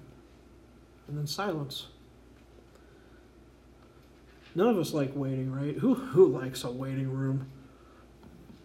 And 1.06 1.18
then 1.18 1.26
silence. 1.26 1.88
None 4.56 4.68
of 4.68 4.78
us 4.78 4.92
like 4.94 5.14
waiting, 5.14 5.52
right? 5.52 5.76
Who 5.76 5.94
who 5.94 6.26
likes 6.28 6.64
a 6.64 6.70
waiting 6.70 7.12
room? 7.12 7.46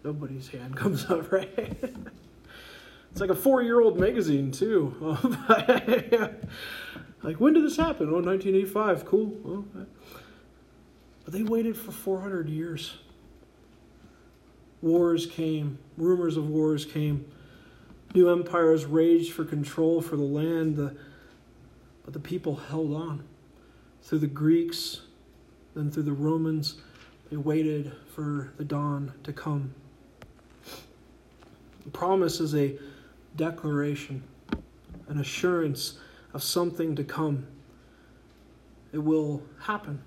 Nobody's 0.04 0.48
hand 0.48 0.76
comes 0.78 1.06
up, 1.10 1.32
right? 1.32 1.54
it's 3.12 3.20
like 3.20 3.30
a 3.30 3.36
four-year-old 3.36 4.00
magazine 4.00 4.52
too. 4.52 5.18
Like, 7.24 7.40
when 7.40 7.54
did 7.54 7.64
this 7.64 7.78
happen? 7.78 8.08
Oh, 8.08 8.20
1985. 8.20 9.06
Cool. 9.06 9.66
But 11.24 11.34
they 11.34 11.44
waited 11.44 11.78
for 11.78 11.92
400 11.92 12.50
years. 12.50 12.98
Wars 14.82 15.28
came, 15.28 15.78
rumors 15.98 16.36
of 16.36 16.50
wars 16.50 16.84
came. 16.84 17.32
New 18.16 18.30
empires 18.30 18.86
raged 18.86 19.34
for 19.34 19.46
control 19.46 20.02
for 20.02 20.16
the 20.18 20.24
land, 20.24 20.76
the, 20.76 20.96
but 22.04 22.14
the 22.14 22.20
people 22.20 22.56
held 22.56 22.94
on. 22.94 23.24
Through 24.02 24.20
the 24.20 24.28
Greeks, 24.28 25.02
then 25.76 25.92
through 25.92 26.04
the 26.04 26.14
Romans, 26.14 26.76
they 27.30 27.38
waited 27.38 27.92
for 28.14 28.52
the 28.58 28.64
dawn 28.64 29.14
to 29.24 29.32
come. 29.32 29.74
The 31.86 31.92
promise 31.92 32.40
is 32.40 32.54
a 32.56 32.78
declaration, 33.36 34.24
an 35.08 35.20
assurance 35.20 35.98
of 36.34 36.44
something 36.44 36.96
to 36.96 37.04
come. 37.04 37.48
It 38.92 39.00
will 39.00 39.42
happen. 39.62 40.02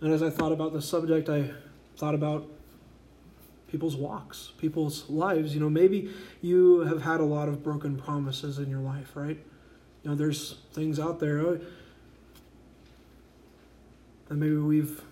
And 0.00 0.12
as 0.12 0.22
I 0.22 0.30
thought 0.30 0.52
about 0.52 0.72
the 0.72 0.82
subject, 0.82 1.28
I 1.28 1.50
thought 1.96 2.14
about 2.14 2.46
people's 3.68 3.96
walks, 3.96 4.52
people's 4.58 5.08
lives. 5.08 5.54
You 5.54 5.60
know, 5.60 5.70
maybe 5.70 6.10
you 6.42 6.80
have 6.80 7.02
had 7.02 7.20
a 7.20 7.24
lot 7.24 7.48
of 7.48 7.62
broken 7.62 7.96
promises 7.96 8.58
in 8.58 8.68
your 8.68 8.80
life, 8.80 9.16
right? 9.16 9.38
You 10.02 10.10
know, 10.10 10.14
there's 10.14 10.58
things 10.72 11.00
out 11.00 11.18
there 11.18 11.40
oh, 11.40 11.60
that 14.28 14.34
maybe 14.34 14.56
we've 14.56 15.02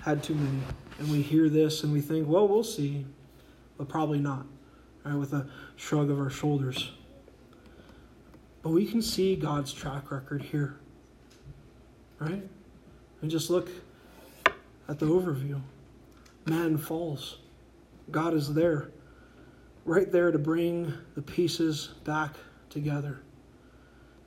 had 0.00 0.22
too 0.22 0.34
many. 0.34 0.58
And 0.98 1.10
we 1.10 1.22
hear 1.22 1.48
this 1.48 1.84
and 1.84 1.92
we 1.92 2.00
think, 2.00 2.26
well, 2.28 2.48
we'll 2.48 2.64
see, 2.64 3.06
but 3.76 3.88
probably 3.88 4.18
not, 4.18 4.46
right? 5.04 5.14
With 5.14 5.32
a 5.32 5.48
shrug 5.76 6.10
of 6.10 6.18
our 6.18 6.30
shoulders. 6.30 6.92
But 8.62 8.70
we 8.70 8.84
can 8.84 9.00
see 9.00 9.36
God's 9.36 9.72
track 9.72 10.10
record 10.10 10.42
here. 10.42 10.80
Right? 12.18 12.42
And 13.22 13.30
just 13.30 13.48
look 13.48 13.68
at 14.88 14.98
the 14.98 15.06
overview. 15.06 15.60
Man 16.46 16.76
falls. 16.76 17.38
God 18.10 18.34
is 18.34 18.52
there, 18.54 18.90
right 19.84 20.10
there 20.10 20.32
to 20.32 20.38
bring 20.38 20.92
the 21.14 21.22
pieces 21.22 21.90
back 22.04 22.32
together. 22.70 23.20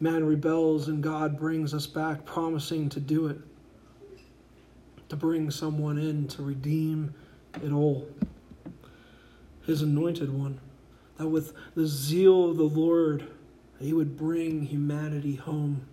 Man 0.01 0.25
rebels 0.25 0.87
and 0.87 1.03
God 1.03 1.39
brings 1.39 1.75
us 1.75 1.85
back, 1.85 2.25
promising 2.25 2.89
to 2.89 2.99
do 2.99 3.27
it, 3.27 3.37
to 5.09 5.15
bring 5.15 5.51
someone 5.51 5.99
in 5.99 6.27
to 6.29 6.41
redeem 6.41 7.13
it 7.63 7.71
all. 7.71 8.07
His 9.67 9.83
anointed 9.83 10.33
one, 10.33 10.59
that 11.17 11.27
with 11.27 11.53
the 11.75 11.85
zeal 11.85 12.49
of 12.49 12.57
the 12.57 12.63
Lord, 12.63 13.27
he 13.79 13.93
would 13.93 14.17
bring 14.17 14.63
humanity 14.63 15.35
home. 15.35 15.85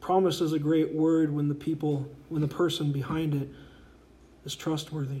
Promise 0.00 0.40
is 0.40 0.54
a 0.54 0.58
great 0.58 0.94
word 0.94 1.30
when 1.30 1.48
the 1.48 1.54
people, 1.54 2.08
when 2.30 2.40
the 2.40 2.48
person 2.48 2.92
behind 2.92 3.34
it 3.34 3.50
is 4.46 4.56
trustworthy. 4.56 5.20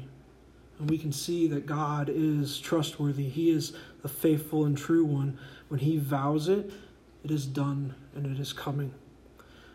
And 0.78 0.88
we 0.88 0.96
can 0.96 1.12
see 1.12 1.46
that 1.48 1.66
God 1.66 2.08
is 2.08 2.58
trustworthy. 2.58 3.28
He 3.28 3.50
is 3.50 3.74
the 4.00 4.08
faithful 4.08 4.64
and 4.64 4.78
true 4.78 5.04
one. 5.04 5.38
When 5.68 5.80
he 5.80 5.98
vows 5.98 6.48
it, 6.48 6.70
it 7.24 7.30
is 7.30 7.46
done 7.46 7.94
and 8.14 8.26
it 8.26 8.40
is 8.40 8.52
coming. 8.52 8.92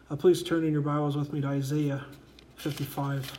Uh, 0.10 0.16
please 0.16 0.44
turn 0.44 0.66
in 0.66 0.72
your 0.72 0.82
Bibles 0.82 1.18
with 1.18 1.34
me 1.34 1.42
to 1.42 1.48
Isaiah 1.48 2.06
55. 2.56 3.32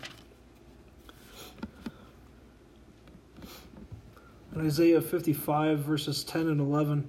In 4.55 4.67
Isaiah 4.67 5.01
55, 5.01 5.81
verses 5.81 6.25
10 6.25 6.49
and 6.49 6.61
11. 6.61 7.09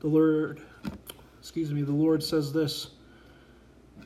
The 0.00 0.06
Lord, 0.06 0.60
excuse 1.40 1.72
me, 1.72 1.82
the 1.82 1.92
Lord 1.92 2.22
says 2.22 2.52
this 2.52 2.90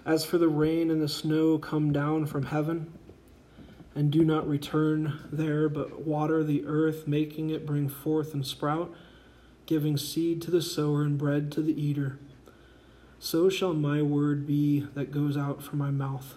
As 0.07 0.25
for 0.25 0.39
the 0.39 0.49
rain 0.49 0.91
and 0.91 1.03
the 1.03 1.09
snow 1.09 1.59
come 1.59 1.93
down 1.93 2.27
from 2.27 2.45
heaven, 2.45 2.93
and 3.95 4.11
do 4.11 4.25
not 4.25 4.49
return 4.49 5.19
there, 5.33 5.69
but 5.69 6.07
water 6.07 6.43
the 6.43 6.65
earth, 6.65 7.07
making 7.07 7.51
it 7.51 7.67
bring 7.67 7.89
forth 7.89 8.35
and 8.35 8.47
sprout, 8.47 8.93
giving 9.66 9.96
seed 9.96 10.42
to 10.42 10.51
the 10.51 10.62
sower 10.62 11.03
and 11.03 11.16
bread 11.18 11.53
to 11.53 11.62
the 11.62 11.81
eater. 11.81 12.18
So 13.18 13.48
shall 13.48 13.75
my 13.75 14.03
word 14.03 14.46
be 14.46 14.81
that 14.94 15.12
goes 15.12 15.37
out 15.37 15.62
from 15.62 15.79
my 15.79 15.90
mouth. 15.90 16.35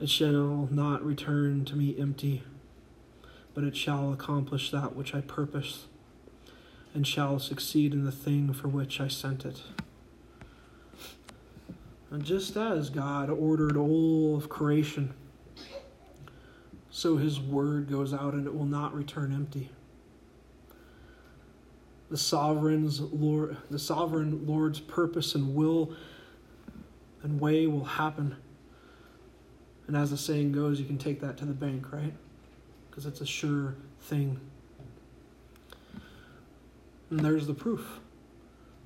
It 0.00 0.10
shall 0.10 0.68
not 0.70 1.04
return 1.04 1.64
to 1.66 1.76
me 1.76 1.94
empty, 1.98 2.42
but 3.54 3.64
it 3.64 3.76
shall 3.76 4.12
accomplish 4.12 4.70
that 4.70 4.96
which 4.96 5.14
I 5.14 5.20
purpose 5.20 5.86
and 6.92 7.06
shall 7.06 7.38
succeed 7.38 7.92
in 7.92 8.04
the 8.04 8.12
thing 8.12 8.52
for 8.52 8.68
which 8.68 9.00
I 9.00 9.08
sent 9.08 9.44
it. 9.44 9.62
And 12.10 12.24
just 12.24 12.56
as 12.56 12.90
God 12.90 13.28
ordered 13.30 13.76
all 13.76 14.36
of 14.36 14.48
creation, 14.48 15.14
so 16.90 17.16
his 17.16 17.40
word 17.40 17.90
goes 17.90 18.14
out 18.14 18.34
and 18.34 18.46
it 18.46 18.54
will 18.54 18.64
not 18.66 18.94
return 18.94 19.32
empty. 19.32 19.70
The 22.10 22.16
sovereign's 22.18 23.00
Lord, 23.00 23.56
the 23.70 23.78
sovereign 23.78 24.46
Lord's 24.46 24.80
purpose 24.80 25.34
and 25.34 25.54
will 25.54 25.94
and 27.22 27.40
way 27.40 27.66
will 27.66 27.84
happen. 27.84 28.36
And 29.86 29.96
as 29.96 30.10
the 30.10 30.16
saying 30.16 30.52
goes, 30.52 30.78
you 30.78 30.86
can 30.86 30.98
take 30.98 31.20
that 31.20 31.36
to 31.38 31.44
the 31.44 31.52
bank, 31.52 31.92
right? 31.92 32.12
Because 32.88 33.06
it's 33.06 33.20
a 33.20 33.26
sure 33.26 33.74
thing. 34.00 34.40
And 37.10 37.20
there's 37.20 37.46
the 37.46 37.54
proof, 37.54 38.00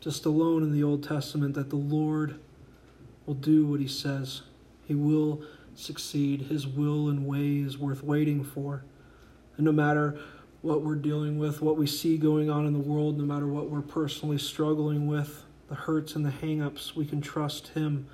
just 0.00 0.24
alone 0.24 0.62
in 0.62 0.72
the 0.72 0.83
Old 0.83 1.02
Testament, 1.02 1.54
that 1.54 1.70
the 1.70 1.76
Lord 1.76 2.40
will 3.26 3.35
do 3.35 3.66
what 3.66 3.81
he 3.81 3.88
says. 3.88 4.42
He 4.87 4.94
will 4.94 5.42
succeed. 5.74 6.42
His 6.42 6.66
will 6.66 7.09
and 7.09 7.26
way 7.26 7.59
is 7.59 7.78
worth 7.78 8.02
waiting 8.02 8.42
for. 8.42 8.85
And 9.57 9.64
no 9.64 9.72
matter 9.72 10.18
what 10.62 10.83
we're 10.83 10.97
dealing 10.97 11.38
with, 11.38 11.62
what 11.62 11.77
we 11.77 11.87
see 11.87 12.16
going 12.16 12.51
on 12.51 12.66
in 12.66 12.73
the 12.73 12.79
world, 12.79 13.18
no 13.18 13.25
matter 13.25 13.47
what 13.47 13.71
we're 13.71 13.81
personally 13.81 14.38
struggling 14.38 15.07
with, 15.07 15.44
the 15.68 15.75
hurts 15.75 16.16
and 16.16 16.25
the 16.25 16.31
hangups, 16.31 16.97
we 16.97 17.05
can 17.05 17.21
trust 17.21 17.68
Him 17.68 18.09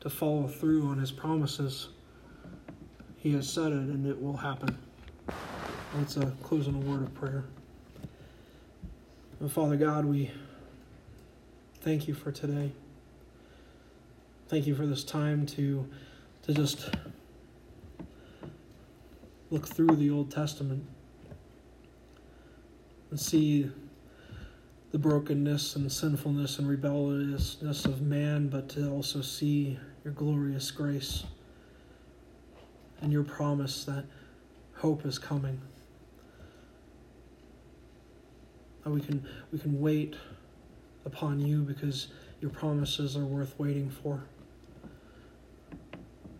to 0.00 0.08
follow 0.08 0.46
through 0.46 0.86
on 0.86 0.98
His 0.98 1.10
promises. 1.10 1.88
He 3.16 3.32
has 3.32 3.48
said 3.48 3.72
it, 3.72 3.78
and 3.78 4.06
it 4.06 4.22
will 4.22 4.36
happen. 4.36 4.78
Let's 5.96 6.16
uh, 6.16 6.30
close 6.42 6.68
a 6.68 6.70
word 6.70 7.02
of 7.02 7.14
prayer. 7.14 7.44
And 9.40 9.50
Father 9.50 9.76
God, 9.76 10.04
we 10.04 10.30
thank 11.80 12.06
you 12.06 12.14
for 12.14 12.30
today. 12.30 12.72
Thank 14.48 14.66
you 14.66 14.74
for 14.74 14.86
this 14.86 15.04
time 15.04 15.46
to 15.46 15.88
to 16.42 16.54
just 16.54 16.88
look 19.50 19.66
through 19.68 19.96
the 19.96 20.10
Old 20.10 20.30
Testament 20.30 20.86
and 23.10 23.18
see 23.18 23.70
the 24.92 24.98
brokenness 24.98 25.76
and 25.76 25.90
sinfulness 25.90 26.58
and 26.58 26.68
rebelliousness 26.68 27.84
of 27.84 28.00
man, 28.00 28.48
but 28.48 28.68
to 28.70 28.90
also 28.90 29.20
see 29.20 29.78
your 30.04 30.14
glorious 30.14 30.70
grace 30.70 31.24
and 33.00 33.12
your 33.12 33.24
promise 33.24 33.84
that 33.84 34.04
hope 34.74 35.04
is 35.04 35.18
coming. 35.18 35.60
that 38.88 38.94
we 38.94 39.00
can 39.02 39.22
we 39.52 39.58
can 39.58 39.78
wait 39.80 40.16
upon 41.04 41.38
you 41.38 41.62
because 41.62 42.08
your 42.40 42.50
promises 42.50 43.16
are 43.16 43.24
worth 43.24 43.58
waiting 43.58 43.90
for. 43.90 44.24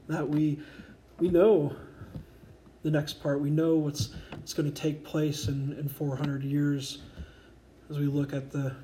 That 0.08 0.26
we 0.26 0.58
we 1.18 1.28
know 1.28 1.76
the 2.82 2.90
next 2.90 3.22
part. 3.22 3.40
We 3.40 3.50
know 3.50 3.76
what's 3.76 4.10
what's 4.30 4.54
going 4.54 4.72
to 4.72 4.82
take 4.82 5.04
place 5.04 5.48
in, 5.48 5.76
in 5.78 5.88
400 5.88 6.42
years 6.42 6.98
as 7.90 7.98
we 7.98 8.06
look 8.06 8.32
at 8.32 8.50
the 8.50 8.74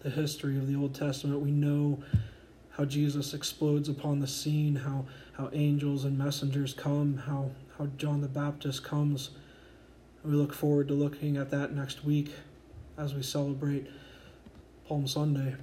the 0.00 0.10
history 0.10 0.56
of 0.56 0.66
the 0.66 0.74
Old 0.74 0.94
Testament. 0.94 1.40
We 1.40 1.52
know 1.52 2.02
how 2.70 2.84
Jesus 2.84 3.34
explodes 3.34 3.88
upon 3.88 4.20
the 4.20 4.26
scene, 4.26 4.76
how 4.76 5.06
how 5.34 5.50
angels 5.52 6.04
and 6.04 6.16
messengers 6.16 6.74
come, 6.74 7.18
how 7.18 7.50
how 7.78 7.86
John 7.96 8.20
the 8.20 8.28
Baptist 8.28 8.84
comes. 8.84 9.30
We 10.24 10.32
look 10.32 10.52
forward 10.52 10.88
to 10.88 10.94
looking 10.94 11.36
at 11.36 11.50
that 11.50 11.74
next 11.74 12.04
week 12.04 12.32
as 12.96 13.14
we 13.14 13.22
celebrate 13.22 13.88
Palm 14.86 15.06
Sunday. 15.06 15.56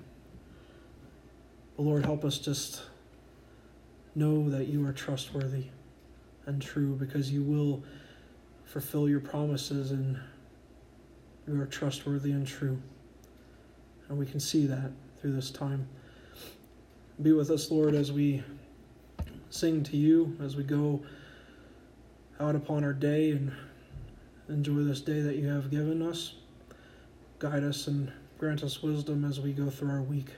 Lord, 1.77 2.03
help 2.03 2.25
us 2.25 2.39
just 2.39 2.81
know 4.15 4.49
that 4.49 4.67
you 4.67 4.85
are 4.85 4.91
trustworthy 4.91 5.67
and 6.49 6.61
true 6.61 6.95
because 6.95 7.31
you 7.31 7.43
will 7.43 7.83
fulfill 8.65 9.07
your 9.07 9.19
promises 9.19 9.91
and 9.91 10.19
you 11.47 11.61
are 11.61 11.65
trustworthy 11.65 12.31
and 12.31 12.45
true. 12.45 12.81
And 14.09 14.17
we 14.17 14.25
can 14.25 14.39
see 14.39 14.65
that 14.65 14.91
through 15.21 15.33
this 15.33 15.51
time. 15.51 15.87
Be 17.21 17.33
with 17.33 17.51
us, 17.51 17.69
Lord, 17.69 17.93
as 17.93 18.11
we 18.11 18.43
sing 19.49 19.83
to 19.83 19.97
you, 19.97 20.35
as 20.43 20.55
we 20.55 20.63
go 20.63 21.01
out 22.39 22.55
upon 22.55 22.83
our 22.83 22.93
day 22.93 23.31
and 23.31 23.51
enjoy 24.47 24.83
this 24.83 25.01
day 25.01 25.21
that 25.21 25.35
you 25.35 25.47
have 25.47 25.69
given 25.69 26.01
us. 26.01 26.33
Guide 27.37 27.63
us 27.63 27.87
and 27.87 28.11
grant 28.37 28.63
us 28.63 28.81
wisdom 28.81 29.23
as 29.23 29.39
we 29.39 29.53
go 29.53 29.69
through 29.69 29.91
our 29.91 30.01
week. 30.01 30.29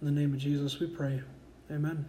In 0.00 0.06
the 0.06 0.12
name 0.12 0.34
of 0.34 0.38
Jesus, 0.38 0.78
we 0.78 0.88
pray. 0.88 1.22
Amen. 1.70 2.04